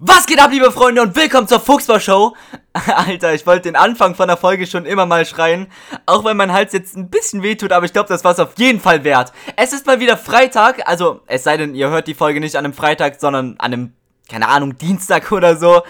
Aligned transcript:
Was 0.00 0.26
geht 0.26 0.40
ab, 0.40 0.52
liebe 0.52 0.70
Freunde, 0.70 1.02
und 1.02 1.16
willkommen 1.16 1.48
zur 1.48 1.58
Fuchsbau-Show. 1.58 2.36
Alter, 2.86 3.34
ich 3.34 3.44
wollte 3.48 3.62
den 3.62 3.74
Anfang 3.74 4.14
von 4.14 4.28
der 4.28 4.36
Folge 4.36 4.68
schon 4.68 4.86
immer 4.86 5.06
mal 5.06 5.26
schreien. 5.26 5.66
Auch 6.06 6.24
wenn 6.24 6.36
mein 6.36 6.52
Hals 6.52 6.72
jetzt 6.72 6.96
ein 6.96 7.10
bisschen 7.10 7.42
wehtut, 7.42 7.72
aber 7.72 7.84
ich 7.84 7.92
glaube, 7.92 8.08
das 8.08 8.22
war 8.22 8.30
es 8.30 8.38
auf 8.38 8.50
jeden 8.58 8.78
Fall 8.78 9.02
wert. 9.02 9.32
Es 9.56 9.72
ist 9.72 9.86
mal 9.86 9.98
wieder 9.98 10.16
Freitag, 10.16 10.88
also 10.88 11.22
es 11.26 11.42
sei 11.42 11.56
denn, 11.56 11.74
ihr 11.74 11.90
hört 11.90 12.06
die 12.06 12.14
Folge 12.14 12.38
nicht 12.38 12.54
an 12.54 12.64
einem 12.64 12.74
Freitag, 12.74 13.18
sondern 13.18 13.56
an 13.58 13.72
einem, 13.72 13.92
keine 14.30 14.46
Ahnung, 14.46 14.78
Dienstag 14.78 15.32
oder 15.32 15.56
so. 15.56 15.82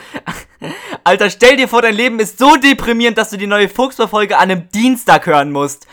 Alter, 1.05 1.31
stell 1.31 1.57
dir 1.57 1.69
vor, 1.69 1.83
dein 1.83 1.95
Leben 1.95 2.19
ist 2.19 2.39
so 2.39 2.57
deprimierend, 2.57 3.17
dass 3.17 3.31
du 3.31 3.37
die 3.37 3.47
neue 3.47 3.69
Fuchsbau-Folge 3.69 4.37
an 4.37 4.51
einem 4.51 4.69
Dienstag 4.71 5.27
hören 5.27 5.53
musst. 5.53 5.87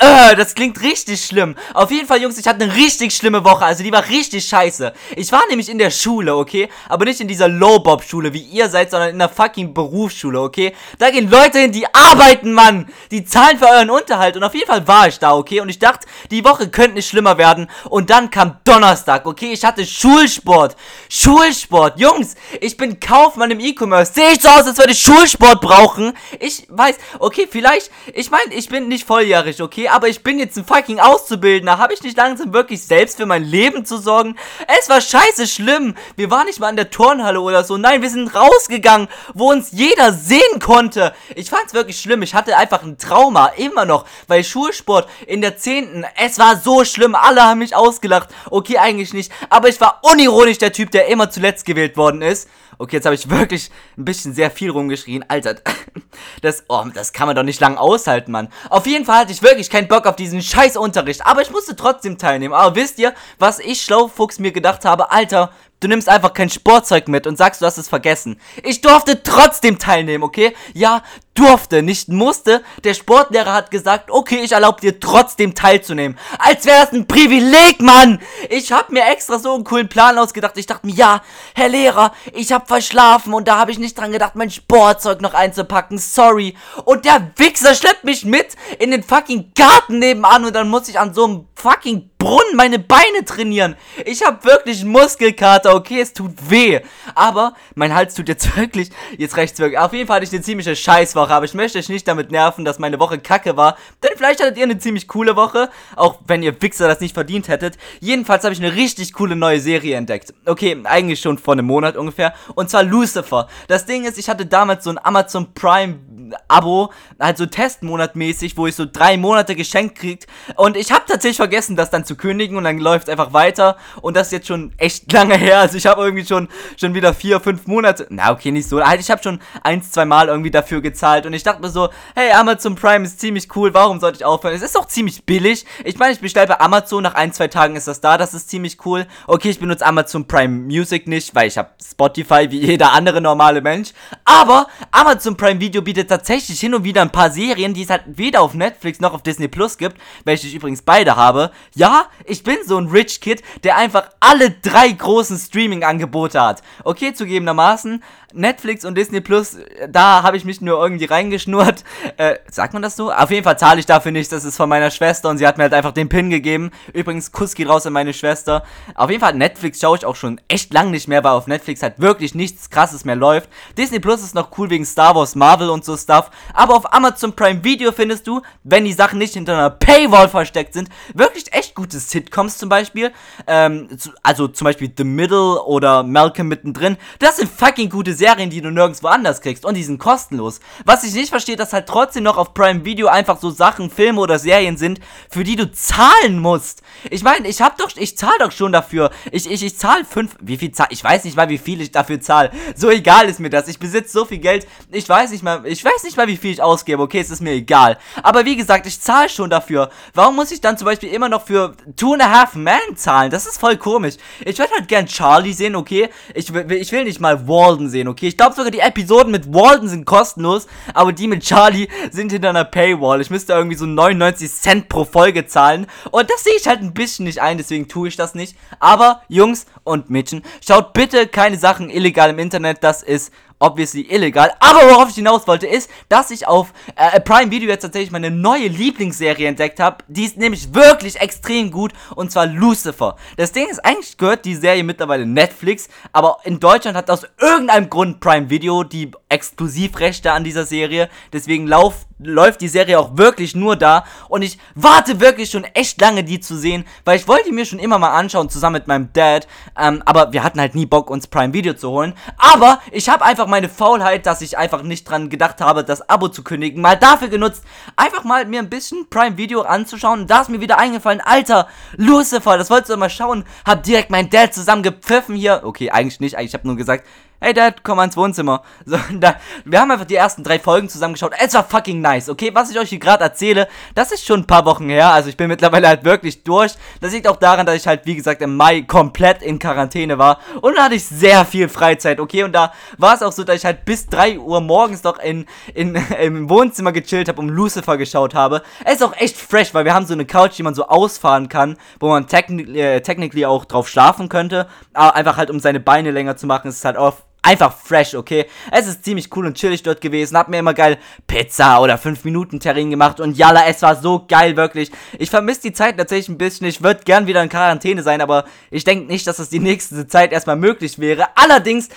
Äh, 0.00 0.34
das 0.34 0.54
klingt 0.54 0.80
richtig 0.80 1.22
schlimm. 1.22 1.54
Auf 1.74 1.90
jeden 1.90 2.06
Fall, 2.06 2.22
Jungs, 2.22 2.38
ich 2.38 2.46
hatte 2.46 2.64
eine 2.64 2.74
richtig 2.74 3.14
schlimme 3.14 3.44
Woche. 3.44 3.66
Also 3.66 3.82
die 3.82 3.92
war 3.92 4.08
richtig 4.08 4.46
scheiße. 4.46 4.94
Ich 5.14 5.30
war 5.30 5.42
nämlich 5.50 5.68
in 5.68 5.76
der 5.76 5.90
Schule, 5.90 6.34
okay? 6.34 6.70
Aber 6.88 7.04
nicht 7.04 7.20
in 7.20 7.28
dieser 7.28 7.48
Low-Bob-Schule, 7.48 8.32
wie 8.32 8.40
ihr 8.40 8.70
seid, 8.70 8.90
sondern 8.90 9.10
in 9.10 9.18
der 9.18 9.28
fucking 9.28 9.74
Berufsschule, 9.74 10.40
okay? 10.40 10.74
Da 10.98 11.10
gehen 11.10 11.30
Leute 11.30 11.58
hin, 11.58 11.72
die 11.72 11.86
arbeiten, 11.94 12.54
Mann! 12.54 12.88
Die 13.10 13.26
zahlen 13.26 13.58
für 13.58 13.68
euren 13.68 13.90
Unterhalt. 13.90 14.36
Und 14.36 14.42
auf 14.42 14.54
jeden 14.54 14.68
Fall 14.68 14.88
war 14.88 15.06
ich 15.06 15.18
da, 15.18 15.34
okay? 15.34 15.60
Und 15.60 15.68
ich 15.68 15.78
dachte, 15.78 16.06
die 16.30 16.44
Woche 16.46 16.70
könnte 16.70 16.94
nicht 16.94 17.08
schlimmer 17.08 17.36
werden. 17.36 17.70
Und 17.90 18.08
dann 18.08 18.30
kam 18.30 18.56
Donnerstag, 18.64 19.26
okay? 19.26 19.52
Ich 19.52 19.66
hatte 19.66 19.84
Schulsport. 19.84 20.76
Schulsport. 21.10 22.00
Jungs, 22.00 22.36
ich 22.58 22.78
bin 22.78 23.00
Kaufmann 23.00 23.50
im 23.50 23.60
E-Commerce. 23.60 24.09
Sehe 24.14 24.32
ich 24.32 24.40
so 24.40 24.48
aus, 24.48 24.66
als 24.66 24.78
würde 24.78 24.92
ich 24.92 25.00
Schulsport 25.00 25.60
brauchen? 25.60 26.14
Ich 26.38 26.66
weiß, 26.68 26.96
okay, 27.18 27.46
vielleicht, 27.50 27.90
ich 28.14 28.30
meine, 28.30 28.54
ich 28.54 28.68
bin 28.68 28.88
nicht 28.88 29.06
volljährig, 29.06 29.60
okay? 29.60 29.88
aber 29.90 30.08
ich 30.08 30.22
bin 30.22 30.38
jetzt 30.38 30.56
ein 30.56 30.64
fucking 30.64 31.00
Auszubildender. 31.00 31.78
Habe 31.78 31.94
ich 31.94 32.02
nicht 32.02 32.16
langsam 32.16 32.52
wirklich 32.52 32.82
selbst 32.82 33.16
für 33.16 33.26
mein 33.26 33.44
Leben 33.44 33.84
zu 33.84 33.98
sorgen? 33.98 34.36
Es 34.80 34.88
war 34.88 35.00
scheiße 35.00 35.46
schlimm. 35.46 35.94
Wir 36.16 36.30
waren 36.30 36.46
nicht 36.46 36.60
mal 36.60 36.70
in 36.70 36.76
der 36.76 36.90
Turnhalle 36.90 37.40
oder 37.40 37.64
so. 37.64 37.76
Nein, 37.76 38.02
wir 38.02 38.10
sind 38.10 38.34
rausgegangen, 38.34 39.08
wo 39.34 39.50
uns 39.50 39.72
jeder 39.72 40.12
sehen 40.12 40.60
konnte. 40.60 41.14
Ich 41.34 41.50
fand's 41.50 41.74
wirklich 41.74 42.00
schlimm. 42.00 42.22
Ich 42.22 42.34
hatte 42.34 42.56
einfach 42.56 42.82
ein 42.82 42.98
Trauma, 42.98 43.48
immer 43.48 43.84
noch, 43.84 44.04
weil 44.26 44.44
Schulsport 44.44 45.08
in 45.26 45.40
der 45.40 45.56
10. 45.56 46.06
Es 46.16 46.38
war 46.38 46.56
so 46.56 46.84
schlimm. 46.84 47.14
Alle 47.14 47.42
haben 47.42 47.58
mich 47.58 47.74
ausgelacht. 47.74 48.28
Okay, 48.50 48.78
eigentlich 48.78 49.12
nicht. 49.12 49.32
Aber 49.50 49.68
ich 49.68 49.80
war 49.80 50.00
unironisch 50.02 50.58
der 50.58 50.72
Typ, 50.72 50.90
der 50.90 51.08
immer 51.08 51.30
zuletzt 51.30 51.64
gewählt 51.64 51.96
worden 51.96 52.22
ist. 52.22 52.48
Okay, 52.78 52.96
jetzt 52.96 53.04
habe 53.04 53.14
ich 53.14 53.28
wirklich 53.28 53.70
ein 54.00 54.04
bisschen 54.04 54.34
sehr 54.34 54.50
viel 54.50 54.70
rumgeschrien. 54.70 55.24
Alter, 55.28 55.56
das, 56.42 56.64
oh, 56.68 56.84
das 56.92 57.12
kann 57.12 57.26
man 57.26 57.36
doch 57.36 57.42
nicht 57.42 57.60
lang 57.60 57.76
aushalten, 57.76 58.32
Mann. 58.32 58.48
Auf 58.68 58.86
jeden 58.86 59.04
Fall 59.04 59.20
hatte 59.20 59.32
ich 59.32 59.42
wirklich 59.42 59.70
keinen 59.70 59.88
Bock 59.88 60.06
auf 60.06 60.16
diesen 60.16 60.42
scheiß 60.42 60.76
Unterricht, 60.76 61.24
aber 61.26 61.42
ich 61.42 61.50
musste 61.50 61.76
trotzdem 61.76 62.18
teilnehmen. 62.18 62.54
Aber 62.54 62.74
wisst 62.74 62.98
ihr, 62.98 63.14
was 63.38 63.58
ich, 63.58 63.82
Schlaufuchs, 63.82 64.38
mir 64.38 64.52
gedacht 64.52 64.84
habe? 64.84 65.10
Alter, 65.10 65.52
Du 65.80 65.88
nimmst 65.88 66.10
einfach 66.10 66.34
kein 66.34 66.50
Sportzeug 66.50 67.08
mit 67.08 67.26
und 67.26 67.38
sagst, 67.38 67.62
du 67.62 67.66
hast 67.66 67.78
es 67.78 67.88
vergessen. 67.88 68.38
Ich 68.62 68.82
durfte 68.82 69.22
trotzdem 69.22 69.78
teilnehmen, 69.78 70.22
okay? 70.22 70.54
Ja, 70.74 71.02
durfte, 71.32 71.82
nicht 71.82 72.10
musste. 72.10 72.62
Der 72.84 72.92
Sportlehrer 72.92 73.54
hat 73.54 73.70
gesagt, 73.70 74.10
okay, 74.10 74.40
ich 74.44 74.52
erlaube 74.52 74.82
dir 74.82 75.00
trotzdem 75.00 75.54
teilzunehmen. 75.54 76.18
Als 76.38 76.66
wäre 76.66 76.84
das 76.84 76.92
ein 76.92 77.06
Privileg, 77.06 77.80
Mann! 77.80 78.20
Ich 78.50 78.72
hab 78.72 78.90
mir 78.90 79.06
extra 79.06 79.38
so 79.38 79.54
einen 79.54 79.64
coolen 79.64 79.88
Plan 79.88 80.18
ausgedacht. 80.18 80.58
Ich 80.58 80.66
dachte 80.66 80.86
mir, 80.86 80.94
ja, 80.94 81.22
Herr 81.54 81.70
Lehrer, 81.70 82.12
ich 82.34 82.52
hab 82.52 82.68
verschlafen 82.68 83.32
und 83.32 83.48
da 83.48 83.56
habe 83.56 83.70
ich 83.70 83.78
nicht 83.78 83.96
dran 83.96 84.12
gedacht, 84.12 84.34
mein 84.34 84.50
Sportzeug 84.50 85.22
noch 85.22 85.32
einzupacken. 85.32 85.96
Sorry. 85.96 86.58
Und 86.84 87.06
der 87.06 87.30
Wichser 87.36 87.74
schleppt 87.74 88.04
mich 88.04 88.26
mit 88.26 88.54
in 88.78 88.90
den 88.90 89.02
fucking 89.02 89.52
Garten 89.54 89.98
nebenan 89.98 90.44
und 90.44 90.54
dann 90.54 90.68
muss 90.68 90.88
ich 90.88 90.98
an 90.98 91.14
so 91.14 91.24
einem 91.24 91.46
fucking 91.54 92.10
Brunnen 92.20 92.54
meine 92.54 92.78
Beine 92.78 93.24
trainieren. 93.24 93.76
Ich 94.04 94.22
habe 94.24 94.44
wirklich 94.44 94.84
Muskelkater, 94.84 95.74
okay, 95.74 96.02
es 96.02 96.12
tut 96.12 96.50
weh. 96.50 96.80
Aber 97.14 97.54
mein 97.74 97.94
Hals 97.94 98.14
tut 98.14 98.28
jetzt 98.28 98.56
wirklich, 98.58 98.90
jetzt 99.16 99.38
rechts 99.38 99.58
wirklich. 99.58 99.80
Auf 99.80 99.94
jeden 99.94 100.06
Fall 100.06 100.16
hatte 100.16 100.26
ich 100.26 100.32
eine 100.32 100.42
ziemliche 100.42 100.76
Scheißwoche, 100.76 101.32
aber 101.32 101.46
ich 101.46 101.54
möchte 101.54 101.78
euch 101.78 101.88
nicht 101.88 102.06
damit 102.06 102.30
nerven, 102.30 102.66
dass 102.66 102.78
meine 102.78 103.00
Woche 103.00 103.18
kacke 103.18 103.56
war. 103.56 103.78
Denn 104.02 104.10
vielleicht 104.16 104.40
hattet 104.40 104.58
ihr 104.58 104.64
eine 104.64 104.78
ziemlich 104.78 105.08
coole 105.08 105.34
Woche, 105.34 105.70
auch 105.96 106.18
wenn 106.26 106.42
ihr 106.42 106.60
Wichser 106.60 106.88
das 106.88 107.00
nicht 107.00 107.14
verdient 107.14 107.48
hättet. 107.48 107.78
Jedenfalls 108.00 108.44
habe 108.44 108.52
ich 108.52 108.62
eine 108.62 108.76
richtig 108.76 109.14
coole 109.14 109.34
neue 109.34 109.58
Serie 109.58 109.96
entdeckt. 109.96 110.34
Okay, 110.44 110.78
eigentlich 110.84 111.20
schon 111.20 111.38
vor 111.38 111.54
einem 111.54 111.66
Monat 111.66 111.96
ungefähr. 111.96 112.34
Und 112.54 112.68
zwar 112.68 112.82
Lucifer. 112.82 113.48
Das 113.66 113.86
Ding 113.86 114.04
ist, 114.04 114.18
ich 114.18 114.28
hatte 114.28 114.44
damals 114.44 114.84
so 114.84 114.90
ein 114.90 114.98
Amazon 115.02 115.54
Prime 115.54 116.00
Abo, 116.48 116.92
halt 117.18 117.38
so 117.38 117.46
Testmonatmäßig, 117.46 118.56
wo 118.56 118.66
ich 118.66 118.76
so 118.76 118.86
drei 118.90 119.16
Monate 119.16 119.54
geschenkt 119.56 119.96
kriegt. 119.96 120.26
Und 120.56 120.76
ich 120.76 120.92
habe 120.92 121.04
tatsächlich 121.06 121.38
vergessen, 121.38 121.76
das 121.76 121.90
dann 121.90 122.04
zu 122.10 122.16
kündigen 122.16 122.56
und 122.56 122.64
dann 122.64 122.78
läuft 122.78 123.06
es 123.06 123.12
einfach 123.12 123.32
weiter. 123.32 123.76
Und 124.02 124.16
das 124.16 124.28
ist 124.28 124.32
jetzt 124.32 124.48
schon 124.48 124.72
echt 124.78 125.12
lange 125.12 125.36
her. 125.36 125.60
Also 125.60 125.76
ich 125.76 125.86
habe 125.86 126.02
irgendwie 126.02 126.26
schon, 126.26 126.48
schon 126.76 126.92
wieder 126.94 127.14
vier, 127.14 127.38
fünf 127.38 127.68
Monate. 127.68 128.06
Na, 128.10 128.32
okay, 128.32 128.50
nicht 128.50 128.68
so. 128.68 128.84
Halt, 128.84 129.00
ich 129.00 129.10
habe 129.10 129.22
schon 129.22 129.40
eins, 129.62 129.92
zwei 129.92 130.04
Mal 130.04 130.28
irgendwie 130.28 130.50
dafür 130.50 130.80
gezahlt. 130.80 131.24
Und 131.24 131.32
ich 131.32 131.44
dachte 131.44 131.62
mir 131.62 131.70
so, 131.70 131.88
hey, 132.16 132.32
Amazon 132.32 132.74
Prime 132.74 133.04
ist 133.04 133.20
ziemlich 133.20 133.54
cool. 133.54 133.72
Warum 133.72 134.00
sollte 134.00 134.16
ich 134.16 134.24
aufhören? 134.24 134.54
Es 134.54 134.62
ist 134.62 134.76
auch 134.76 134.86
ziemlich 134.86 135.24
billig. 135.24 135.64
Ich 135.84 135.98
meine, 135.98 136.12
ich 136.12 136.20
bestelle 136.20 136.48
bei 136.48 136.60
Amazon. 136.60 137.04
Nach 137.04 137.14
ein, 137.14 137.32
zwei 137.32 137.46
Tagen 137.46 137.76
ist 137.76 137.86
das 137.86 138.00
da. 138.00 138.18
Das 138.18 138.34
ist 138.34 138.50
ziemlich 138.50 138.84
cool. 138.84 139.06
Okay, 139.28 139.50
ich 139.50 139.60
benutze 139.60 139.86
Amazon 139.86 140.26
Prime 140.26 140.64
Music 140.64 141.06
nicht, 141.06 141.34
weil 141.34 141.46
ich 141.46 141.56
habe 141.56 141.70
Spotify 141.80 142.50
wie 142.50 142.58
jeder 142.58 142.92
andere 142.92 143.20
normale 143.20 143.60
Mensch. 143.60 143.90
Aber 144.24 144.66
Amazon 144.90 145.36
Prime 145.36 145.60
Video 145.60 145.80
bietet 145.80 146.08
tatsächlich 146.08 146.58
hin 146.58 146.74
und 146.74 146.82
wieder 146.82 147.02
ein 147.02 147.10
paar 147.10 147.30
Serien, 147.30 147.72
die 147.72 147.82
es 147.82 147.90
halt 147.90 148.02
weder 148.06 148.40
auf 148.40 148.54
Netflix 148.54 148.98
noch 148.98 149.14
auf 149.14 149.22
Disney 149.22 149.46
Plus 149.46 149.78
gibt, 149.78 149.96
welche 150.24 150.48
ich 150.48 150.54
übrigens 150.54 150.82
beide 150.82 151.14
habe. 151.16 151.52
Ja, 151.74 151.99
ich 152.24 152.42
bin 152.42 152.58
so 152.66 152.76
ein 152.76 152.88
Rich 152.88 153.20
Kid, 153.20 153.42
der 153.64 153.76
einfach 153.76 154.10
alle 154.20 154.50
drei 154.50 154.90
großen 154.90 155.38
Streaming-Angebote 155.38 156.40
hat. 156.40 156.62
Okay, 156.84 157.12
zugegebenermaßen, 157.12 158.02
Netflix 158.32 158.84
und 158.84 158.96
Disney 158.96 159.20
Plus, 159.20 159.56
da 159.88 160.22
habe 160.22 160.36
ich 160.36 160.44
mich 160.44 160.60
nur 160.60 160.82
irgendwie 160.82 161.04
reingeschnurrt. 161.04 161.84
Äh, 162.16 162.36
sagt 162.50 162.72
man 162.72 162.82
das 162.82 162.96
so? 162.96 163.12
Auf 163.12 163.30
jeden 163.30 163.44
Fall 163.44 163.58
zahle 163.58 163.80
ich 163.80 163.86
dafür 163.86 164.12
nicht, 164.12 164.30
das 164.32 164.44
ist 164.44 164.56
von 164.56 164.68
meiner 164.68 164.90
Schwester 164.90 165.28
und 165.28 165.38
sie 165.38 165.46
hat 165.46 165.56
mir 165.58 165.64
halt 165.64 165.74
einfach 165.74 165.92
den 165.92 166.08
Pin 166.08 166.30
gegeben. 166.30 166.70
Übrigens, 166.92 167.32
Kuss 167.32 167.54
geht 167.54 167.68
raus 167.68 167.86
an 167.86 167.92
meine 167.92 168.12
Schwester. 168.12 168.64
Auf 168.94 169.10
jeden 169.10 169.20
Fall, 169.20 169.34
Netflix 169.34 169.80
schaue 169.80 169.96
ich 169.96 170.04
auch 170.04 170.16
schon 170.16 170.40
echt 170.48 170.72
lang 170.72 170.90
nicht 170.90 171.08
mehr, 171.08 171.24
weil 171.24 171.32
auf 171.32 171.46
Netflix 171.46 171.82
halt 171.82 171.98
wirklich 171.98 172.34
nichts 172.34 172.70
krasses 172.70 173.04
mehr 173.04 173.16
läuft. 173.16 173.48
Disney 173.78 174.00
Plus 174.00 174.22
ist 174.22 174.34
noch 174.34 174.56
cool 174.58 174.70
wegen 174.70 174.84
Star 174.84 175.14
Wars, 175.14 175.34
Marvel 175.34 175.70
und 175.70 175.84
so 175.84 175.96
Stuff. 175.96 176.30
Aber 176.52 176.76
auf 176.76 176.92
Amazon 176.92 177.34
Prime 177.34 177.64
Video 177.64 177.92
findest 177.92 178.26
du, 178.26 178.42
wenn 178.64 178.84
die 178.84 178.92
Sachen 178.92 179.18
nicht 179.18 179.34
hinter 179.34 179.54
einer 179.54 179.70
Paywall 179.70 180.28
versteckt 180.28 180.74
sind, 180.74 180.88
wirklich 181.14 181.52
echt 181.52 181.74
gute 181.74 181.98
Sitcoms 181.98 182.58
zum 182.58 182.68
Beispiel. 182.68 183.12
Ähm, 183.46 183.88
also 184.22 184.48
zum 184.48 184.64
Beispiel 184.64 184.92
The 184.96 185.04
Middle 185.04 185.62
oder 185.64 186.02
Malcolm 186.02 186.48
mittendrin. 186.48 186.96
Das 187.18 187.36
sind 187.36 187.50
fucking 187.50 187.88
gute 187.90 188.14
Serien, 188.20 188.50
die 188.50 188.60
du 188.60 188.70
nirgendwo 188.70 189.06
anders 189.08 189.40
kriegst 189.40 189.64
und 189.64 189.74
die 189.76 189.82
sind 189.82 189.98
kostenlos. 189.98 190.60
Was 190.84 191.04
ich 191.04 191.14
nicht 191.14 191.30
verstehe, 191.30 191.56
dass 191.56 191.72
halt 191.72 191.86
trotzdem 191.88 192.22
noch 192.22 192.36
auf 192.36 192.52
Prime 192.52 192.84
Video 192.84 193.08
einfach 193.08 193.40
so 193.40 193.48
Sachen, 193.50 193.90
Filme 193.90 194.20
oder 194.20 194.38
Serien 194.38 194.76
sind, 194.76 195.00
für 195.30 195.42
die 195.42 195.56
du 195.56 195.72
zahlen 195.72 196.38
musst. 196.38 196.82
Ich 197.10 197.22
meine, 197.22 197.48
ich 197.48 197.62
hab 197.62 197.78
doch, 197.78 197.90
ich 197.96 198.18
zahle 198.18 198.38
doch 198.40 198.52
schon 198.52 198.72
dafür. 198.72 199.10
Ich, 199.32 199.50
ich, 199.50 199.64
ich 199.64 199.78
zahle 199.78 200.04
fünf, 200.04 200.36
wie 200.40 200.58
viel 200.58 200.70
zahl, 200.70 200.88
ich 200.90 201.02
weiß 201.02 201.24
nicht 201.24 201.34
mal, 201.34 201.48
wie 201.48 201.56
viel 201.56 201.80
ich 201.80 201.92
dafür 201.92 202.20
zahle. 202.20 202.50
So 202.76 202.90
egal 202.90 203.28
ist 203.30 203.40
mir 203.40 203.48
das. 203.48 203.68
Ich 203.68 203.78
besitze 203.78 204.12
so 204.12 204.26
viel 204.26 204.38
Geld. 204.38 204.66
Ich 204.90 205.08
weiß 205.08 205.30
nicht 205.30 205.42
mal, 205.42 205.64
ich 205.64 205.82
weiß 205.82 206.04
nicht 206.04 206.18
mal, 206.18 206.26
wie 206.26 206.36
viel 206.36 206.52
ich 206.52 206.62
ausgebe. 206.62 207.02
Okay, 207.02 207.20
es 207.20 207.30
ist 207.30 207.40
mir 207.40 207.52
egal. 207.52 207.96
Aber 208.22 208.44
wie 208.44 208.56
gesagt, 208.56 208.86
ich 208.86 209.00
zahle 209.00 209.30
schon 209.30 209.48
dafür. 209.48 209.90
Warum 210.12 210.36
muss 210.36 210.52
ich 210.52 210.60
dann 210.60 210.76
zum 210.76 210.84
Beispiel 210.84 211.08
immer 211.08 211.30
noch 211.30 211.46
für 211.46 211.74
Two 211.96 212.12
and 212.12 212.22
a 212.22 212.30
Half 212.30 212.54
Men 212.54 212.96
zahlen? 212.96 213.30
Das 213.30 213.46
ist 213.46 213.58
voll 213.58 213.78
komisch. 213.78 214.16
Ich 214.44 214.58
würde 214.58 214.74
halt 214.74 214.88
gern 214.88 215.06
Charlie 215.06 215.54
sehen, 215.54 215.74
okay? 215.74 216.10
Ich, 216.34 216.54
ich 216.54 216.92
will 216.92 217.04
nicht 217.04 217.20
mal 217.20 217.48
Walden 217.48 217.88
sehen, 217.88 218.08
okay? 218.08 218.09
Ich 218.20 218.36
glaube 218.36 218.54
sogar 218.54 218.70
die 218.70 218.80
Episoden 218.80 219.32
mit 219.32 219.52
Walden 219.52 219.88
sind 219.88 220.04
kostenlos, 220.04 220.66
aber 220.94 221.12
die 221.12 221.26
mit 221.26 221.42
Charlie 221.42 221.88
sind 222.10 222.32
hinter 222.32 222.50
einer 222.50 222.64
Paywall. 222.64 223.20
Ich 223.20 223.30
müsste 223.30 223.52
irgendwie 223.52 223.76
so 223.76 223.86
99 223.86 224.50
Cent 224.50 224.88
pro 224.88 225.04
Folge 225.04 225.46
zahlen. 225.46 225.86
Und 226.10 226.30
das 226.30 226.44
sehe 226.44 226.56
ich 226.56 226.66
halt 226.66 226.80
ein 226.80 226.94
bisschen 226.94 227.24
nicht 227.24 227.40
ein, 227.40 227.58
deswegen 227.58 227.88
tue 227.88 228.08
ich 228.08 228.16
das 228.16 228.34
nicht. 228.34 228.56
Aber 228.78 229.22
Jungs 229.28 229.66
und 229.84 230.10
Mädchen, 230.10 230.42
schaut 230.66 230.92
bitte 230.92 231.26
keine 231.26 231.58
Sachen 231.58 231.90
illegal 231.90 232.30
im 232.30 232.38
Internet. 232.38 232.82
Das 232.82 233.02
ist 233.02 233.32
obviously 233.60 234.02
illegal. 234.10 234.52
Aber 234.58 234.80
worauf 234.90 235.10
ich 235.10 235.14
hinaus 235.14 235.46
wollte, 235.46 235.66
ist, 235.66 235.88
dass 236.08 236.30
ich 236.30 236.48
auf 236.48 236.72
äh, 236.96 237.20
Prime 237.20 237.50
Video 237.50 237.68
jetzt 237.68 237.82
tatsächlich 237.82 238.10
meine 238.10 238.30
neue 238.30 238.66
Lieblingsserie 238.66 239.46
entdeckt 239.46 239.78
habe. 239.78 239.98
Die 240.08 240.24
ist 240.24 240.36
nämlich 240.36 240.74
wirklich 240.74 241.20
extrem 241.20 241.70
gut 241.70 241.92
und 242.16 242.32
zwar 242.32 242.46
Lucifer. 242.46 243.16
Das 243.36 243.52
Ding 243.52 243.68
ist, 243.68 243.84
eigentlich 243.84 244.16
gehört 244.16 244.44
die 244.44 244.56
Serie 244.56 244.82
mittlerweile 244.82 245.26
Netflix, 245.26 245.88
aber 246.12 246.38
in 246.44 246.58
Deutschland 246.58 246.96
hat 246.96 247.10
aus 247.10 247.26
irgendeinem 247.38 247.88
Grund 247.88 248.20
Prime 248.20 248.50
Video 248.50 248.82
die 248.82 249.10
Exklusivrechte 249.28 250.32
an 250.32 250.42
dieser 250.42 250.64
Serie. 250.64 251.08
Deswegen 251.32 251.66
lauf, 251.66 252.06
läuft 252.18 252.62
die 252.62 252.68
Serie 252.68 252.98
auch 252.98 253.16
wirklich 253.16 253.54
nur 253.54 253.76
da 253.76 254.04
und 254.28 254.42
ich 254.42 254.58
warte 254.74 255.20
wirklich 255.20 255.50
schon 255.50 255.64
echt 255.64 256.00
lange, 256.00 256.24
die 256.24 256.40
zu 256.40 256.56
sehen, 256.56 256.84
weil 257.04 257.18
ich 257.18 257.28
wollte 257.28 257.52
mir 257.52 257.66
schon 257.66 257.78
immer 257.78 257.98
mal 257.98 258.10
anschauen, 258.10 258.48
zusammen 258.48 258.74
mit 258.74 258.88
meinem 258.88 259.12
Dad. 259.12 259.46
Ähm, 259.78 260.02
aber 260.06 260.32
wir 260.32 260.42
hatten 260.42 260.60
halt 260.60 260.74
nie 260.74 260.86
Bock, 260.86 261.10
uns 261.10 261.26
Prime 261.26 261.52
Video 261.52 261.74
zu 261.74 261.90
holen. 261.90 262.14
Aber 262.38 262.80
ich 262.90 263.08
habe 263.08 263.24
einfach 263.24 263.46
meine 263.50 263.68
Faulheit, 263.68 264.24
dass 264.26 264.40
ich 264.40 264.56
einfach 264.56 264.82
nicht 264.82 265.04
dran 265.04 265.28
gedacht 265.28 265.60
habe, 265.60 265.84
das 265.84 266.08
Abo 266.08 266.28
zu 266.28 266.42
kündigen, 266.42 266.80
mal 266.80 266.96
dafür 266.96 267.28
genutzt, 267.28 267.64
einfach 267.96 268.24
mal 268.24 268.46
mir 268.46 268.60
ein 268.60 268.70
bisschen 268.70 269.08
Prime 269.10 269.36
Video 269.36 269.62
anzuschauen. 269.62 270.26
Da 270.26 270.40
ist 270.40 270.48
mir 270.48 270.60
wieder 270.60 270.78
eingefallen, 270.78 271.20
Alter, 271.20 271.68
Lucifer, 271.96 272.56
das 272.56 272.70
wolltest 272.70 272.90
du 272.90 272.96
mal 272.96 273.10
schauen. 273.10 273.44
Hab 273.66 273.82
direkt 273.82 274.10
meinen 274.10 274.30
Dad 274.30 274.54
zusammen 274.54 274.82
gepfiffen 274.82 275.34
hier. 275.34 275.60
Okay, 275.64 275.90
eigentlich 275.90 276.20
nicht, 276.20 276.38
eigentlich 276.38 276.54
habe 276.54 276.66
nur 276.66 276.76
gesagt, 276.76 277.06
hey 277.42 277.54
Dad, 277.54 277.82
komm 277.82 277.96
mal 277.96 278.04
ins 278.04 278.16
Wohnzimmer. 278.16 278.62
So, 278.86 278.96
da, 279.20 279.36
wir 279.64 279.80
haben 279.80 279.90
einfach 279.90 280.06
die 280.06 280.16
ersten 280.16 280.42
drei 280.42 280.58
Folgen 280.58 280.88
zusammengeschaut. 280.88 281.32
Es 281.38 281.54
war 281.54 281.62
fucking 281.62 282.00
nice, 282.00 282.28
okay? 282.28 282.50
Was 282.52 282.70
ich 282.70 282.78
euch 282.78 282.88
hier 282.88 282.98
gerade 282.98 283.22
erzähle, 283.22 283.68
das 283.94 284.10
ist 284.10 284.26
schon 284.26 284.40
ein 284.40 284.46
paar 284.46 284.64
Wochen 284.64 284.88
her. 284.88 285.12
Also 285.12 285.28
ich 285.28 285.36
bin 285.36 285.46
mittlerweile 285.48 285.86
halt 285.86 286.04
wirklich 286.04 286.42
durch. 286.42 286.72
Das 287.00 287.12
liegt 287.12 287.28
auch 287.28 287.36
daran, 287.36 287.66
dass 287.66 287.76
ich 287.76 287.86
halt, 287.86 288.04
wie 288.06 288.16
gesagt, 288.16 288.42
im 288.42 288.56
Mai 288.56 288.82
komplett 288.82 289.42
in 289.42 289.60
Quarantäne 289.60 290.18
war. 290.18 290.40
Und 290.60 290.76
da 290.76 290.84
hatte 290.84 290.96
ich 290.96 291.04
sehr 291.04 291.44
viel 291.44 291.68
Freizeit, 291.68 292.18
okay? 292.18 292.42
Und 292.42 292.52
da 292.52 292.72
war 292.98 293.14
es 293.14 293.22
auch 293.22 293.32
so, 293.32 293.44
dass 293.44 293.56
ich 293.56 293.64
halt 293.64 293.84
bis 293.84 294.06
3 294.06 294.40
Uhr 294.40 294.60
morgens 294.60 295.04
noch 295.04 295.18
in, 295.20 295.46
in, 295.74 295.94
im 296.20 296.50
Wohnzimmer 296.50 296.90
gechillt 296.90 297.28
habe 297.28 297.40
und 297.40 297.48
Lucifer 297.48 297.96
geschaut 297.96 298.34
habe. 298.34 298.62
Es 298.84 298.94
ist 298.94 299.02
auch 299.04 299.16
echt 299.16 299.36
fresh, 299.36 299.72
weil 299.72 299.84
wir 299.84 299.94
haben 299.94 300.06
so 300.06 300.14
eine 300.14 300.26
Couch, 300.26 300.58
die 300.58 300.64
man 300.64 300.74
so 300.74 300.88
ausfahren 300.88 301.48
kann, 301.48 301.76
wo 302.00 302.08
man 302.08 302.26
technically, 302.26 302.80
äh, 302.80 303.00
technically 303.02 303.46
auch 303.46 303.66
drauf 303.66 303.88
schlafen 303.88 304.28
könnte. 304.28 304.66
Aber 304.94 305.14
einfach 305.14 305.36
halt, 305.36 305.50
um 305.50 305.60
seine 305.60 305.78
Beine 305.78 306.10
länger 306.10 306.36
zu 306.36 306.46
machen, 306.46 306.68
ist 306.68 306.78
es 306.78 306.84
halt 306.84 306.96
auch 306.96 307.14
einfach 307.42 307.76
fresh, 307.76 308.14
okay? 308.14 308.46
Es 308.70 308.86
ist 308.86 309.04
ziemlich 309.04 309.34
cool 309.34 309.46
und 309.46 309.56
chillig 309.56 309.82
dort 309.82 310.00
gewesen. 310.00 310.36
Hab 310.36 310.48
mir 310.48 310.58
immer 310.58 310.74
geil 310.74 310.98
Pizza 311.26 311.80
oder 311.80 311.98
5 311.98 312.24
Minuten 312.24 312.60
Terrin 312.60 312.90
gemacht 312.90 313.20
und 313.20 313.36
jalla, 313.36 313.66
es 313.66 313.82
war 313.82 313.96
so 313.96 314.24
geil, 314.28 314.56
wirklich. 314.56 314.90
Ich 315.18 315.30
vermisse 315.30 315.62
die 315.62 315.72
Zeit 315.72 315.96
tatsächlich 315.96 316.28
ein 316.28 316.38
bisschen. 316.38 316.66
Ich 316.66 316.82
würde 316.82 317.02
gern 317.04 317.26
wieder 317.26 317.42
in 317.42 317.48
Quarantäne 317.48 318.02
sein, 318.02 318.20
aber 318.20 318.44
ich 318.70 318.84
denke 318.84 319.06
nicht, 319.06 319.26
dass 319.26 319.38
das 319.38 319.48
die 319.48 319.58
nächste 319.58 320.06
Zeit 320.06 320.32
erstmal 320.32 320.56
möglich 320.56 320.98
wäre. 320.98 321.28
Allerdings, 321.36 321.88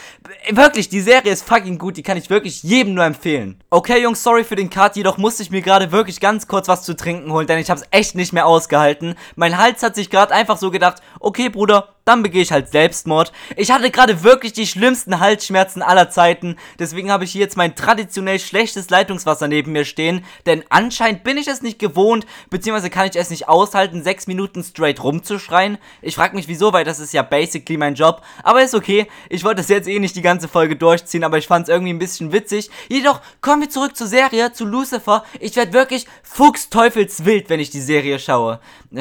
wirklich, 0.49 0.89
die 0.89 1.01
Serie 1.01 1.31
ist 1.31 1.47
fucking 1.47 1.77
gut. 1.77 1.97
Die 1.97 2.03
kann 2.03 2.17
ich 2.17 2.29
wirklich 2.29 2.63
jedem 2.63 2.93
nur 2.93 3.05
empfehlen. 3.05 3.61
Okay, 3.69 4.01
Jungs, 4.01 4.23
sorry 4.23 4.43
für 4.43 4.55
den 4.55 4.69
Cut, 4.69 4.95
jedoch 4.95 5.17
musste 5.17 5.43
ich 5.43 5.51
mir 5.51 5.61
gerade 5.61 5.91
wirklich 5.91 6.19
ganz 6.19 6.47
kurz 6.47 6.67
was 6.67 6.83
zu 6.83 6.95
trinken 6.95 7.31
holen, 7.31 7.47
denn 7.47 7.59
ich 7.59 7.69
hab's 7.69 7.83
echt 7.91 8.15
nicht 8.15 8.33
mehr 8.33 8.45
ausgehalten. 8.45 9.15
Mein 9.35 9.57
Hals 9.57 9.83
hat 9.83 9.95
sich 9.95 10.09
gerade 10.09 10.33
einfach 10.33 10.57
so 10.57 10.71
gedacht, 10.71 11.01
okay, 11.19 11.49
Bruder, 11.49 11.89
dann 12.05 12.23
begehe 12.23 12.41
ich 12.41 12.51
halt 12.51 12.69
Selbstmord. 12.69 13.31
Ich 13.55 13.71
hatte 13.71 13.91
gerade 13.91 14.23
wirklich 14.23 14.53
die 14.53 14.67
schlimmsten 14.67 15.19
Halsschmerzen 15.19 15.81
aller 15.81 16.09
Zeiten, 16.09 16.57
deswegen 16.79 17.11
habe 17.11 17.23
ich 17.23 17.31
hier 17.31 17.41
jetzt 17.41 17.57
mein 17.57 17.75
traditionell 17.75 18.39
schlechtes 18.39 18.89
Leitungswasser 18.89 19.47
neben 19.47 19.71
mir 19.71 19.85
stehen, 19.85 20.25
denn 20.45 20.63
anscheinend 20.69 21.23
bin 21.23 21.37
ich 21.37 21.47
es 21.47 21.61
nicht 21.61 21.79
gewohnt, 21.79 22.25
beziehungsweise 22.49 22.89
kann 22.89 23.07
ich 23.07 23.15
es 23.15 23.29
nicht 23.29 23.47
aushalten, 23.47 24.03
sechs 24.03 24.27
Minuten 24.27 24.63
straight 24.63 25.03
rumzuschreien. 25.03 25.77
Ich 26.01 26.15
frage 26.15 26.35
mich 26.35 26.47
wieso, 26.47 26.73
weil 26.73 26.85
das 26.85 26.99
ist 26.99 27.13
ja 27.13 27.21
basically 27.21 27.77
mein 27.77 27.95
Job, 27.95 28.21
aber 28.43 28.63
ist 28.63 28.75
okay. 28.75 29.07
Ich 29.29 29.43
wollte 29.43 29.61
es 29.61 29.69
jetzt 29.69 29.87
eh 29.87 29.99
nicht 29.99 30.15
die 30.15 30.21
ganze 30.21 30.47
Folge 30.47 30.75
durchziehen, 30.75 31.23
aber 31.23 31.37
ich 31.37 31.47
fand 31.47 31.67
es 31.67 31.73
irgendwie 31.73 31.93
ein 31.93 31.99
bisschen 31.99 32.31
witzig. 32.31 32.69
Jedoch 32.89 33.21
kommen 33.41 33.61
wir 33.61 33.69
zurück 33.69 33.95
zur 33.95 34.07
Serie, 34.07 34.51
zu 34.53 34.65
Lucifer. 34.65 35.23
Ich 35.39 35.55
werde 35.55 35.73
wirklich 35.73 36.05
fuchsteufelswild, 36.23 37.49
wenn 37.49 37.59
ich 37.59 37.69
die 37.69 37.81
Serie 37.81 38.19
schaue. 38.19 38.59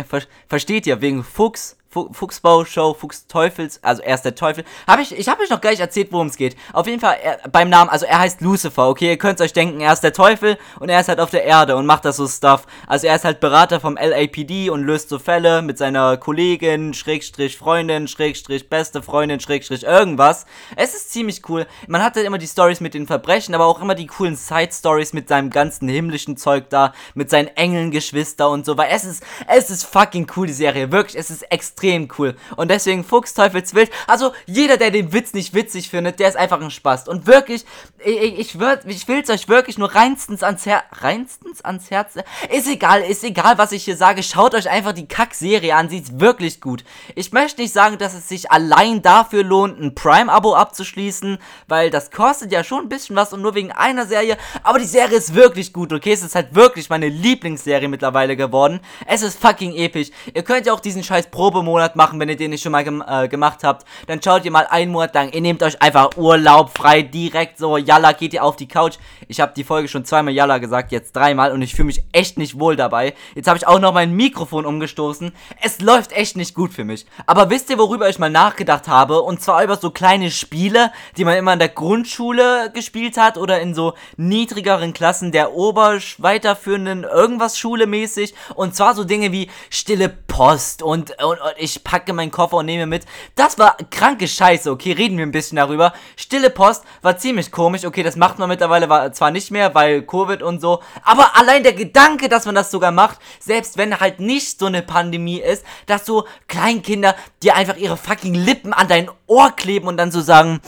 Ver 0.08 0.22
versteht 0.48 0.86
ihr, 0.86 1.00
wegen 1.00 1.24
Fuchs 1.24 1.76
Fuchsbau-Show, 1.92 2.94
Fuchsteufels, 2.94 3.82
also 3.82 4.02
er 4.02 4.14
ist 4.14 4.22
der 4.22 4.34
Teufel. 4.34 4.64
Hab 4.86 4.98
ich, 4.98 5.16
ich 5.16 5.28
habe 5.28 5.42
euch 5.42 5.50
noch 5.50 5.60
gar 5.60 5.70
nicht 5.70 5.80
erzählt, 5.80 6.08
worum 6.10 6.28
es 6.28 6.36
geht. 6.36 6.56
Auf 6.72 6.86
jeden 6.86 7.00
Fall 7.00 7.16
er, 7.22 7.48
beim 7.50 7.68
Namen, 7.68 7.90
also 7.90 8.06
er 8.06 8.18
heißt 8.18 8.40
Lucifer, 8.40 8.88
okay? 8.88 9.10
Ihr 9.10 9.18
könnt 9.18 9.40
euch 9.40 9.52
denken, 9.52 9.80
er 9.80 9.92
ist 9.92 10.00
der 10.00 10.14
Teufel 10.14 10.56
und 10.80 10.88
er 10.88 11.00
ist 11.00 11.08
halt 11.08 11.20
auf 11.20 11.30
der 11.30 11.44
Erde 11.44 11.76
und 11.76 11.86
macht 11.86 12.04
das 12.04 12.16
so 12.16 12.26
Stuff. 12.26 12.66
Also 12.86 13.06
er 13.06 13.16
ist 13.16 13.24
halt 13.24 13.40
Berater 13.40 13.80
vom 13.80 13.96
LAPD 13.96 14.70
und 14.70 14.84
löst 14.84 15.10
so 15.10 15.18
Fälle 15.18 15.60
mit 15.62 15.76
seiner 15.76 16.16
Kollegin, 16.16 16.94
Schrägstrich 16.94 17.58
Freundin, 17.58 18.08
Schrägstrich 18.08 18.70
beste 18.70 19.02
Freundin, 19.02 19.40
Schrägstrich 19.40 19.82
irgendwas. 19.82 20.46
Es 20.76 20.94
ist 20.94 21.12
ziemlich 21.12 21.42
cool. 21.48 21.66
Man 21.86 22.02
hat 22.02 22.16
halt 22.16 22.26
immer 22.26 22.38
die 22.38 22.46
Stories 22.46 22.80
mit 22.80 22.94
den 22.94 23.06
Verbrechen, 23.06 23.54
aber 23.54 23.66
auch 23.66 23.82
immer 23.82 23.94
die 23.94 24.06
coolen 24.06 24.36
Side-Stories 24.36 25.12
mit 25.12 25.28
seinem 25.28 25.50
ganzen 25.50 25.88
himmlischen 25.88 26.36
Zeug 26.36 26.70
da, 26.70 26.94
mit 27.14 27.28
seinen 27.28 27.48
Engeln, 27.48 27.90
Geschwister 27.90 28.48
und 28.48 28.64
so, 28.64 28.78
weil 28.78 28.88
es 28.90 29.04
ist, 29.04 29.22
es 29.46 29.70
ist 29.70 29.84
fucking 29.84 30.26
cool, 30.36 30.46
die 30.46 30.52
Serie. 30.52 30.90
Wirklich, 30.90 31.18
es 31.18 31.30
ist 31.30 31.42
extrem 31.50 31.81
extrem 31.82 32.08
cool. 32.18 32.36
Und 32.56 32.70
deswegen 32.70 33.04
Fuchs, 33.04 33.34
Teufelswild. 33.34 33.90
Also, 34.06 34.32
jeder, 34.46 34.76
der 34.76 34.90
den 34.90 35.12
Witz 35.12 35.34
nicht 35.34 35.54
witzig 35.54 35.90
findet, 35.90 36.20
der 36.20 36.28
ist 36.28 36.36
einfach 36.36 36.60
ein 36.60 36.70
Spaß. 36.70 37.08
Und 37.08 37.26
wirklich, 37.26 37.64
ich, 38.04 38.16
ich, 38.16 38.54
ich 38.54 39.08
will 39.08 39.20
es 39.22 39.30
euch 39.30 39.48
wirklich 39.48 39.78
nur 39.78 39.94
reinstens 39.94 40.42
ans 40.42 40.66
Herz. 40.66 40.84
Reinstens 40.92 41.62
ans 41.62 41.90
Herz? 41.90 42.14
Ist 42.50 42.68
egal, 42.68 43.02
ist 43.02 43.24
egal, 43.24 43.58
was 43.58 43.72
ich 43.72 43.84
hier 43.84 43.96
sage. 43.96 44.22
Schaut 44.22 44.54
euch 44.54 44.70
einfach 44.70 44.92
die 44.92 45.08
Kack-Serie 45.08 45.74
an. 45.74 45.88
Sie 45.88 45.98
ist 45.98 46.20
wirklich 46.20 46.60
gut. 46.60 46.84
Ich 47.14 47.32
möchte 47.32 47.60
nicht 47.60 47.72
sagen, 47.72 47.98
dass 47.98 48.14
es 48.14 48.28
sich 48.28 48.50
allein 48.50 49.02
dafür 49.02 49.42
lohnt, 49.42 49.80
ein 49.80 49.94
Prime-Abo 49.94 50.54
abzuschließen, 50.54 51.38
weil 51.68 51.90
das 51.90 52.10
kostet 52.10 52.52
ja 52.52 52.62
schon 52.64 52.84
ein 52.84 52.88
bisschen 52.88 53.16
was 53.16 53.32
und 53.32 53.42
nur 53.42 53.54
wegen 53.54 53.72
einer 53.72 54.06
Serie. 54.06 54.36
Aber 54.62 54.78
die 54.78 54.84
Serie 54.84 55.18
ist 55.18 55.34
wirklich 55.34 55.72
gut, 55.72 55.92
okay? 55.92 56.12
Es 56.12 56.22
ist 56.22 56.34
halt 56.34 56.54
wirklich 56.54 56.88
meine 56.88 57.08
Lieblingsserie 57.08 57.88
mittlerweile 57.88 58.36
geworden. 58.36 58.80
Es 59.06 59.22
ist 59.22 59.40
fucking 59.40 59.74
episch. 59.74 60.10
Ihr 60.32 60.42
könnt 60.42 60.66
ja 60.66 60.72
auch 60.72 60.80
diesen 60.80 61.02
scheiß 61.02 61.30
Probemodus 61.30 61.71
Monat 61.72 61.96
machen, 61.96 62.20
wenn 62.20 62.28
ihr 62.28 62.36
den 62.36 62.50
nicht 62.50 62.62
schon 62.62 62.72
mal 62.72 62.84
gem 62.84 63.02
äh, 63.06 63.28
gemacht 63.28 63.64
habt. 63.64 63.86
Dann 64.06 64.22
schaut 64.22 64.44
ihr 64.44 64.50
mal 64.50 64.66
einen 64.68 64.92
Monat 64.92 65.14
lang. 65.14 65.30
Ihr 65.32 65.40
nehmt 65.40 65.62
euch 65.62 65.80
einfach 65.80 66.16
Urlaub 66.16 66.76
frei, 66.76 67.00
direkt 67.02 67.58
so. 67.58 67.78
Yalla, 67.78 68.12
geht 68.12 68.34
ihr 68.34 68.44
auf 68.44 68.56
die 68.56 68.68
Couch. 68.68 68.96
Ich 69.28 69.40
habe 69.40 69.52
die 69.56 69.64
Folge 69.64 69.88
schon 69.88 70.04
zweimal 70.04 70.34
Yalla 70.34 70.58
gesagt, 70.58 70.92
jetzt 70.92 71.16
dreimal. 71.16 71.52
Und 71.52 71.62
ich 71.62 71.74
fühle 71.74 71.86
mich 71.86 72.04
echt 72.12 72.36
nicht 72.36 72.60
wohl 72.60 72.76
dabei. 72.76 73.14
Jetzt 73.34 73.48
habe 73.48 73.56
ich 73.56 73.66
auch 73.66 73.78
noch 73.78 73.94
mein 73.94 74.12
Mikrofon 74.12 74.66
umgestoßen. 74.66 75.32
Es 75.62 75.80
läuft 75.80 76.12
echt 76.12 76.36
nicht 76.36 76.54
gut 76.54 76.74
für 76.74 76.84
mich. 76.84 77.06
Aber 77.26 77.48
wisst 77.48 77.70
ihr, 77.70 77.78
worüber 77.78 78.08
ich 78.08 78.18
mal 78.18 78.30
nachgedacht 78.30 78.88
habe? 78.88 79.22
Und 79.22 79.40
zwar 79.40 79.64
über 79.64 79.76
so 79.76 79.90
kleine 79.90 80.30
Spiele, 80.30 80.92
die 81.16 81.24
man 81.24 81.36
immer 81.36 81.54
in 81.54 81.58
der 81.58 81.68
Grundschule 81.68 82.70
gespielt 82.74 83.16
hat 83.16 83.38
oder 83.38 83.60
in 83.60 83.74
so 83.74 83.94
niedrigeren 84.16 84.92
Klassen 84.92 85.32
der 85.32 85.54
obersch 85.54 86.16
weiterführenden 86.20 87.04
irgendwas 87.04 87.58
Schule 87.58 87.86
mäßig. 87.86 88.34
Und 88.54 88.74
zwar 88.74 88.94
so 88.94 89.04
Dinge 89.04 89.32
wie 89.32 89.50
stille 89.70 90.08
Post 90.08 90.82
und, 90.82 91.10
und, 91.22 91.40
und 91.40 91.54
ich 91.62 91.84
packe 91.84 92.12
meinen 92.12 92.30
Koffer 92.30 92.58
und 92.58 92.66
nehme 92.66 92.86
mit. 92.86 93.06
Das 93.36 93.58
war 93.58 93.76
kranke 93.90 94.26
Scheiße, 94.26 94.70
okay, 94.70 94.92
reden 94.92 95.16
wir 95.16 95.24
ein 95.24 95.32
bisschen 95.32 95.56
darüber. 95.56 95.92
Stille 96.16 96.50
Post 96.50 96.84
war 97.00 97.16
ziemlich 97.16 97.52
komisch, 97.52 97.84
okay, 97.84 98.02
das 98.02 98.16
macht 98.16 98.38
man 98.38 98.48
mittlerweile 98.48 99.12
zwar 99.12 99.30
nicht 99.30 99.50
mehr, 99.50 99.74
weil 99.74 100.02
Covid 100.02 100.42
und 100.42 100.60
so, 100.60 100.82
aber 101.04 101.36
allein 101.36 101.62
der 101.62 101.72
Gedanke, 101.72 102.28
dass 102.28 102.44
man 102.46 102.54
das 102.54 102.70
sogar 102.70 102.90
macht, 102.90 103.18
selbst 103.38 103.78
wenn 103.78 104.00
halt 104.00 104.20
nicht 104.20 104.58
so 104.58 104.66
eine 104.66 104.82
Pandemie 104.82 105.40
ist, 105.40 105.64
dass 105.86 106.04
so 106.04 106.26
Kleinkinder 106.48 107.14
dir 107.42 107.54
einfach 107.54 107.76
ihre 107.76 107.96
fucking 107.96 108.34
Lippen 108.34 108.72
an 108.72 108.88
dein 108.88 109.08
Ohr 109.32 109.50
kleben 109.56 109.88
und 109.88 109.96
dann 109.96 110.10
so 110.10 110.20
sagen, 110.20 110.60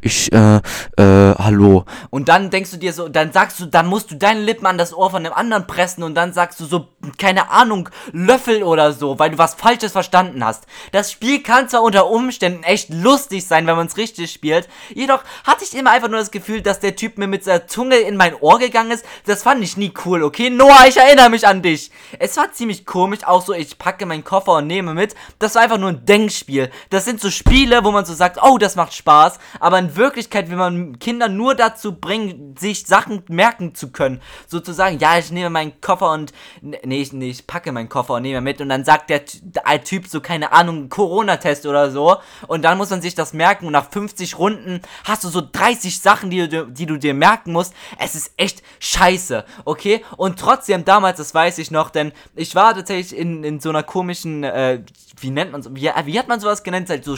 ich, 0.00 0.32
äh, 0.32 0.56
äh, 0.96 1.34
hallo. 1.38 1.84
Und 2.10 2.28
dann 2.28 2.50
denkst 2.50 2.70
du 2.70 2.76
dir 2.76 2.92
so, 2.92 3.08
dann 3.08 3.32
sagst 3.32 3.58
du, 3.58 3.66
dann 3.66 3.88
musst 3.88 4.12
du 4.12 4.14
deine 4.14 4.40
Lippen 4.40 4.66
an 4.66 4.78
das 4.78 4.94
Ohr 4.94 5.10
von 5.10 5.24
dem 5.24 5.32
anderen 5.32 5.66
pressen 5.66 6.04
und 6.04 6.14
dann 6.14 6.32
sagst 6.32 6.60
du 6.60 6.64
so, 6.64 6.88
keine 7.18 7.50
Ahnung, 7.50 7.88
Löffel 8.12 8.62
oder 8.62 8.92
so, 8.92 9.18
weil 9.18 9.30
du 9.30 9.38
was 9.38 9.54
Falsches 9.54 9.90
verstanden 9.90 10.44
hast. 10.44 10.66
Das 10.92 11.10
Spiel 11.10 11.42
kann 11.42 11.68
zwar 11.68 11.82
unter 11.82 12.08
Umständen 12.08 12.62
echt 12.62 12.90
lustig 12.90 13.44
sein, 13.44 13.66
wenn 13.66 13.76
man 13.76 13.88
es 13.88 13.96
richtig 13.96 14.30
spielt, 14.30 14.68
jedoch 14.94 15.24
hatte 15.44 15.64
ich 15.64 15.74
immer 15.74 15.90
einfach 15.90 16.08
nur 16.08 16.20
das 16.20 16.30
Gefühl, 16.30 16.62
dass 16.62 16.78
der 16.78 16.94
Typ 16.94 17.18
mir 17.18 17.26
mit 17.26 17.42
seiner 17.42 17.66
Zunge 17.66 17.96
in 17.96 18.16
mein 18.16 18.36
Ohr 18.40 18.60
gegangen 18.60 18.92
ist. 18.92 19.04
Das 19.26 19.42
fand 19.42 19.64
ich 19.64 19.76
nie 19.76 19.92
cool, 20.04 20.22
okay? 20.22 20.48
Noah, 20.48 20.86
ich 20.88 20.96
erinnere 20.96 21.30
mich 21.30 21.46
an 21.46 21.62
dich. 21.62 21.90
Es 22.18 22.36
war 22.36 22.52
ziemlich 22.52 22.86
komisch, 22.86 23.24
auch 23.24 23.42
so, 23.42 23.52
ich 23.52 23.78
packe 23.78 24.06
meinen 24.06 24.24
Koffer 24.24 24.52
und 24.52 24.66
nehme 24.68 24.94
mit. 24.94 25.14
Das 25.38 25.54
war 25.54 25.62
einfach 25.62 25.78
nur 25.78 25.90
ein 25.90 26.04
Denkspiel. 26.04 26.70
Das 26.90 27.04
sind 27.04 27.20
so 27.20 27.30
Spiele, 27.30 27.84
wo 27.84 27.90
man 27.90 28.04
so 28.04 28.11
sagt, 28.14 28.38
oh, 28.42 28.58
das 28.58 28.76
macht 28.76 28.94
Spaß, 28.94 29.38
aber 29.60 29.78
in 29.78 29.96
Wirklichkeit 29.96 30.50
will 30.50 30.56
man 30.56 30.98
Kinder 30.98 31.28
nur 31.28 31.54
dazu 31.54 31.94
bringen, 31.94 32.56
sich 32.58 32.86
Sachen 32.86 33.22
merken 33.28 33.74
zu 33.74 33.90
können. 33.90 34.20
Sozusagen, 34.46 34.98
ja, 34.98 35.18
ich 35.18 35.30
nehme 35.30 35.50
meinen 35.50 35.80
Koffer 35.80 36.12
und, 36.12 36.32
nee, 36.60 37.02
ich, 37.02 37.12
nee, 37.12 37.30
ich 37.30 37.46
packe 37.46 37.72
meinen 37.72 37.88
Koffer 37.88 38.14
und 38.14 38.22
nehme 38.22 38.40
mit 38.40 38.60
und 38.60 38.68
dann 38.68 38.84
sagt 38.84 39.10
der, 39.10 39.22
der 39.42 39.84
Typ 39.84 40.06
so, 40.06 40.20
keine 40.20 40.52
Ahnung, 40.52 40.88
Corona-Test 40.88 41.66
oder 41.66 41.90
so 41.90 42.16
und 42.46 42.62
dann 42.62 42.78
muss 42.78 42.90
man 42.90 43.02
sich 43.02 43.14
das 43.14 43.32
merken 43.32 43.66
und 43.66 43.72
nach 43.72 43.90
50 43.90 44.38
Runden 44.38 44.80
hast 45.04 45.24
du 45.24 45.28
so 45.28 45.42
30 45.50 46.00
Sachen, 46.00 46.30
die 46.30 46.48
du, 46.48 46.66
die 46.66 46.86
du 46.86 46.98
dir 46.98 47.14
merken 47.14 47.52
musst. 47.52 47.74
Es 47.98 48.14
ist 48.14 48.32
echt 48.36 48.62
scheiße, 48.80 49.44
okay? 49.64 50.04
Und 50.16 50.38
trotzdem 50.38 50.84
damals, 50.84 51.18
das 51.18 51.34
weiß 51.34 51.58
ich 51.58 51.70
noch, 51.70 51.90
denn 51.90 52.12
ich 52.34 52.54
war 52.54 52.74
tatsächlich 52.74 53.16
in, 53.18 53.44
in 53.44 53.60
so 53.60 53.68
einer 53.68 53.82
komischen, 53.82 54.44
äh, 54.44 54.82
wie 55.20 55.30
nennt 55.30 55.52
man 55.52 55.62
so, 55.62 55.74
wie, 55.74 55.90
wie 56.04 56.18
hat 56.18 56.28
man 56.28 56.40
sowas 56.40 56.62
genannt? 56.62 56.88
Halt 56.90 57.04
so 57.04 57.16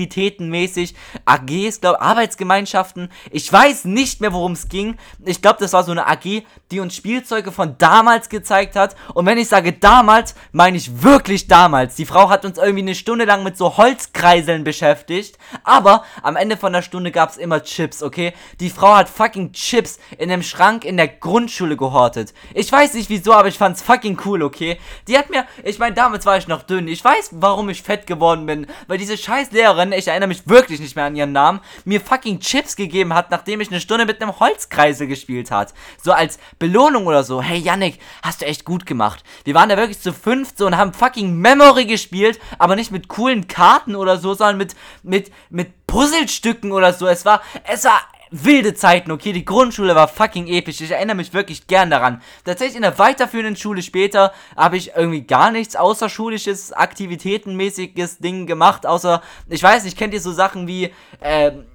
Schulaktivitäten 0.00 0.48
mäßig, 0.48 0.94
AGs, 1.24 1.80
glaube 1.80 2.00
Arbeitsgemeinschaften. 2.00 3.10
Ich 3.30 3.52
weiß 3.52 3.84
nicht 3.84 4.20
mehr, 4.20 4.32
worum 4.32 4.52
es 4.52 4.68
ging. 4.68 4.96
Ich 5.24 5.42
glaube, 5.42 5.58
das 5.60 5.72
war 5.72 5.84
so 5.84 5.92
eine 5.92 6.06
AG, 6.06 6.42
die 6.70 6.80
uns 6.80 6.94
Spielzeuge 6.94 7.52
von 7.52 7.76
damals 7.78 8.28
gezeigt 8.28 8.76
hat. 8.76 8.96
Und 9.14 9.26
wenn 9.26 9.38
ich 9.38 9.48
sage 9.48 9.72
damals, 9.72 10.34
meine 10.52 10.76
ich 10.76 11.02
wirklich 11.02 11.48
damals. 11.48 11.96
Die 11.96 12.06
Frau 12.06 12.30
hat 12.30 12.44
uns 12.44 12.58
irgendwie 12.58 12.82
eine 12.82 12.94
Stunde 12.94 13.24
lang 13.24 13.42
mit 13.42 13.56
so 13.56 13.76
Holzkreiseln 13.76 14.64
beschäftigt. 14.64 15.38
Aber 15.64 16.04
am 16.22 16.36
Ende 16.36 16.56
von 16.56 16.72
der 16.72 16.82
Stunde 16.82 17.10
gab 17.10 17.30
es 17.30 17.36
immer 17.36 17.62
Chips, 17.62 18.02
okay? 18.02 18.32
Die 18.60 18.70
Frau 18.70 18.94
hat 18.96 19.08
fucking 19.08 19.52
Chips 19.52 19.98
in 20.18 20.30
einem 20.30 20.42
Schrank 20.42 20.84
in 20.84 20.96
der 20.96 21.08
Grundschule 21.08 21.76
gehortet. 21.76 22.32
Ich 22.54 22.70
weiß 22.70 22.94
nicht 22.94 23.10
wieso, 23.10 23.32
aber 23.32 23.48
ich 23.48 23.58
fand's 23.58 23.82
fucking 23.82 24.18
cool, 24.24 24.42
okay? 24.42 24.78
Die 25.08 25.18
hat 25.18 25.30
mir, 25.30 25.44
ich 25.64 25.78
meine, 25.78 25.94
damals 25.94 26.24
war 26.26 26.38
ich 26.38 26.48
noch 26.48 26.62
dünn. 26.62 26.88
Ich 26.88 27.04
weiß, 27.04 27.30
warum 27.32 27.68
ich 27.68 27.82
fett 27.82 28.06
geworden 28.06 28.46
bin. 28.46 28.66
Weil 28.86 28.98
diese 28.98 29.16
scheiß 29.16 29.50
Lehrerin 29.52 29.89
Lehrerin, 29.90 29.98
ich 29.98 30.08
erinnere 30.08 30.28
mich 30.28 30.48
wirklich 30.48 30.80
nicht 30.80 30.96
mehr 30.96 31.04
an 31.06 31.16
ihren 31.16 31.32
Namen, 31.32 31.60
mir 31.84 32.00
fucking 32.00 32.40
Chips 32.40 32.76
gegeben 32.76 33.14
hat, 33.14 33.30
nachdem 33.30 33.60
ich 33.60 33.70
eine 33.70 33.80
Stunde 33.80 34.06
mit 34.06 34.22
einem 34.22 34.38
Holzkreisel 34.38 35.06
gespielt 35.06 35.50
hat. 35.50 35.74
So 36.02 36.12
als 36.12 36.38
Belohnung 36.58 37.06
oder 37.06 37.24
so. 37.24 37.42
Hey 37.42 37.58
Yannick, 37.58 37.98
hast 38.22 38.40
du 38.40 38.46
echt 38.46 38.64
gut 38.64 38.86
gemacht. 38.86 39.22
Wir 39.44 39.54
waren 39.54 39.68
da 39.68 39.76
wirklich 39.76 40.00
zu 40.00 40.12
fünft 40.12 40.58
so 40.58 40.66
und 40.66 40.76
haben 40.76 40.92
fucking 40.92 41.36
Memory 41.36 41.86
gespielt, 41.86 42.40
aber 42.58 42.76
nicht 42.76 42.90
mit 42.90 43.08
coolen 43.08 43.48
Karten 43.48 43.96
oder 43.96 44.18
so, 44.18 44.34
sondern 44.34 44.58
mit, 44.58 44.74
mit, 45.02 45.30
mit 45.50 45.86
Puzzlestücken 45.86 46.72
oder 46.72 46.92
so. 46.92 47.06
Es 47.06 47.24
war, 47.24 47.42
es 47.64 47.84
war 47.84 48.00
wilde 48.30 48.74
Zeiten, 48.74 49.10
okay? 49.10 49.32
Die 49.32 49.44
Grundschule 49.44 49.94
war 49.94 50.08
fucking 50.08 50.46
episch. 50.46 50.80
Ich 50.80 50.90
erinnere 50.90 51.16
mich 51.16 51.32
wirklich 51.34 51.66
gern 51.66 51.90
daran. 51.90 52.22
Tatsächlich 52.44 52.76
in 52.76 52.82
der 52.82 52.98
weiterführenden 52.98 53.56
Schule 53.56 53.82
später 53.82 54.32
habe 54.56 54.76
ich 54.76 54.92
irgendwie 54.94 55.22
gar 55.22 55.50
nichts 55.50 55.76
außerschulisches, 55.76 56.72
aktivitätenmäßiges 56.72 58.18
Ding 58.18 58.46
gemacht, 58.46 58.86
außer, 58.86 59.22
ich 59.48 59.62
weiß 59.62 59.84
nicht, 59.84 59.98
kennt 59.98 60.14
ihr 60.14 60.20
so 60.20 60.32
Sachen 60.32 60.66
wie, 60.66 60.92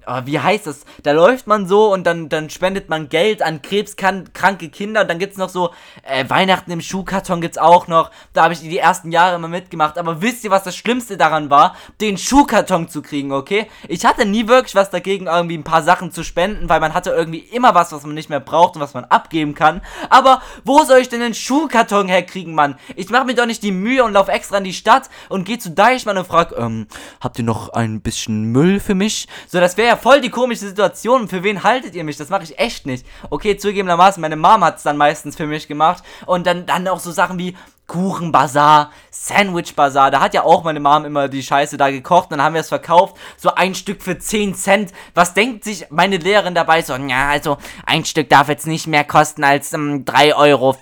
äh, 0.07 0.21
wie 0.25 0.39
heißt 0.39 0.67
das? 0.67 0.81
Da 1.03 1.11
läuft 1.11 1.47
man 1.47 1.67
so 1.67 1.91
und 1.91 2.05
dann, 2.05 2.29
dann 2.29 2.49
spendet 2.49 2.89
man 2.89 3.09
Geld 3.09 3.41
an 3.41 3.61
krebskranke 3.61 4.69
Kinder 4.69 5.01
und 5.01 5.09
dann 5.09 5.19
gibt 5.19 5.33
es 5.33 5.37
noch 5.37 5.49
so, 5.49 5.71
äh, 6.03 6.29
Weihnachten 6.29 6.71
im 6.71 6.81
Schuhkarton 6.81 7.41
gibt 7.41 7.55
es 7.55 7.61
auch 7.61 7.87
noch. 7.87 8.11
Da 8.33 8.43
habe 8.43 8.53
ich 8.53 8.59
die 8.59 8.77
ersten 8.77 9.11
Jahre 9.11 9.35
immer 9.35 9.47
mitgemacht. 9.47 9.97
Aber 9.97 10.21
wisst 10.21 10.43
ihr, 10.43 10.51
was 10.51 10.63
das 10.63 10.75
Schlimmste 10.75 11.17
daran 11.17 11.49
war? 11.49 11.75
Den 12.01 12.17
Schuhkarton 12.17 12.89
zu 12.89 13.01
kriegen, 13.01 13.31
okay? 13.31 13.67
Ich 13.87 14.05
hatte 14.05 14.25
nie 14.25 14.47
wirklich 14.47 14.75
was 14.75 14.89
dagegen, 14.89 15.27
irgendwie 15.27 15.57
ein 15.57 15.63
paar 15.63 15.83
Sachen 15.83 16.11
zu 16.11 16.23
spenden 16.23 16.65
weil 16.69 16.79
man 16.79 16.93
hatte 16.93 17.11
irgendwie 17.11 17.39
immer 17.39 17.75
was, 17.75 17.91
was 17.91 18.03
man 18.03 18.15
nicht 18.15 18.29
mehr 18.29 18.39
braucht 18.39 18.75
und 18.75 18.81
was 18.81 18.93
man 18.93 19.05
abgeben 19.05 19.55
kann. 19.55 19.81
Aber 20.09 20.41
wo 20.63 20.83
soll 20.83 20.99
ich 20.99 21.09
denn 21.09 21.21
einen 21.21 21.33
Schuhkarton 21.33 22.07
herkriegen, 22.07 22.53
Mann? 22.53 22.75
Ich 22.95 23.09
mache 23.09 23.25
mir 23.25 23.35
doch 23.35 23.45
nicht 23.45 23.63
die 23.63 23.71
Mühe 23.71 24.03
und 24.03 24.13
lauf 24.13 24.27
extra 24.27 24.57
in 24.57 24.63
die 24.63 24.73
Stadt 24.73 25.09
und 25.29 25.45
gehe 25.45 25.57
zu 25.57 25.71
Deichmann 25.71 26.17
und 26.17 26.27
frag, 26.27 26.53
ähm, 26.57 26.87
habt 27.21 27.37
ihr 27.39 27.45
noch 27.45 27.69
ein 27.69 28.01
bisschen 28.01 28.51
Müll 28.51 28.79
für 28.79 28.95
mich? 28.95 29.27
So, 29.47 29.59
das 29.59 29.77
wäre 29.77 29.94
voll 29.97 30.21
die 30.21 30.29
komische 30.29 30.67
Situation. 30.67 31.27
Für 31.27 31.43
wen 31.43 31.63
haltet 31.63 31.95
ihr 31.95 32.03
mich? 32.03 32.17
Das 32.17 32.29
mache 32.29 32.43
ich 32.43 32.57
echt 32.59 32.85
nicht. 32.85 33.05
Okay, 33.29 33.57
zugegebenermaßen, 33.57 34.21
meine 34.21 34.35
Mom 34.35 34.63
hat 34.63 34.77
es 34.77 34.83
dann 34.83 34.97
meistens 34.97 35.35
für 35.35 35.47
mich 35.47 35.67
gemacht. 35.67 36.03
Und 36.25 36.47
dann, 36.47 36.65
dann 36.65 36.87
auch 36.87 36.99
so 36.99 37.11
Sachen 37.11 37.37
wie, 37.37 37.55
Kuchenbazar, 37.87 38.91
Sandwich-Bazar. 39.11 40.11
Da 40.11 40.19
hat 40.19 40.33
ja 40.33 40.43
auch 40.43 40.63
meine 40.63 40.79
Mom 40.79 41.05
immer 41.05 41.27
die 41.27 41.43
Scheiße 41.43 41.77
da 41.77 41.89
gekocht. 41.91 42.31
Dann 42.31 42.41
haben 42.41 42.53
wir 42.53 42.61
es 42.61 42.69
verkauft. 42.69 43.15
So 43.37 43.53
ein 43.53 43.75
Stück 43.75 44.01
für 44.01 44.17
10 44.17 44.55
Cent. 44.55 44.91
Was 45.13 45.33
denkt 45.33 45.63
sich 45.63 45.85
meine 45.89 46.17
Lehrerin 46.17 46.55
dabei? 46.55 46.81
So, 46.81 46.95
ja, 46.95 47.29
also 47.29 47.57
ein 47.85 48.05
Stück 48.05 48.29
darf 48.29 48.49
jetzt 48.49 48.67
nicht 48.67 48.87
mehr 48.87 49.03
kosten 49.03 49.43
als 49.43 49.73
ähm, 49.73 50.03
3,50 50.03 50.35
Euro. 50.35 50.75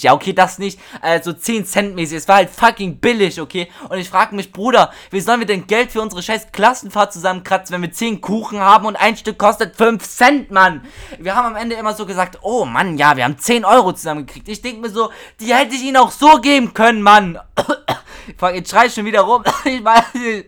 Ja, 0.00 0.14
okay, 0.14 0.32
das 0.32 0.58
nicht. 0.58 0.78
Also 1.02 1.32
10 1.32 1.66
Cent 1.66 1.94
mäßig. 1.94 2.18
Es 2.18 2.28
war 2.28 2.36
halt 2.36 2.50
fucking 2.50 2.98
billig, 2.98 3.40
okay? 3.40 3.68
Und 3.88 3.98
ich 3.98 4.08
frage 4.08 4.34
mich, 4.34 4.52
Bruder, 4.52 4.92
wie 5.10 5.20
sollen 5.20 5.40
wir 5.40 5.46
denn 5.46 5.66
Geld 5.66 5.90
für 5.90 6.00
unsere 6.00 6.22
scheiß 6.22 6.52
Klassenfahrt 6.52 7.12
zusammenkratzen, 7.12 7.74
wenn 7.74 7.82
wir 7.82 7.92
10 7.92 8.20
Kuchen 8.20 8.60
haben 8.60 8.86
und 8.86 8.96
ein 8.96 9.16
Stück 9.16 9.38
kostet 9.38 9.76
5 9.76 10.02
Cent, 10.08 10.50
Mann? 10.50 10.82
Wir 11.18 11.34
haben 11.34 11.48
am 11.48 11.56
Ende 11.56 11.74
immer 11.74 11.94
so 11.94 12.06
gesagt, 12.06 12.38
oh 12.42 12.64
Mann, 12.64 12.96
ja, 12.96 13.16
wir 13.16 13.24
haben 13.24 13.38
10 13.38 13.64
Euro 13.64 13.92
zusammengekriegt. 13.92 14.48
Ich 14.48 14.62
denke 14.62 14.80
mir 14.80 14.90
so, 14.90 15.10
die 15.40 15.52
hätte 15.52 15.74
ich 15.74 15.82
ihnen 15.82 15.96
auch 15.96 16.10
so 16.10 16.40
geben 16.44 16.74
können, 16.74 17.02
Mann. 17.02 17.40
Fuck, 18.38 18.54
jetzt 18.54 18.70
schrei 18.70 18.86
ich 18.86 18.94
schon 18.94 19.06
wieder 19.06 19.22
rum. 19.22 19.42
Ich 19.64 19.82
weiß 19.82 20.14
nicht, 20.14 20.46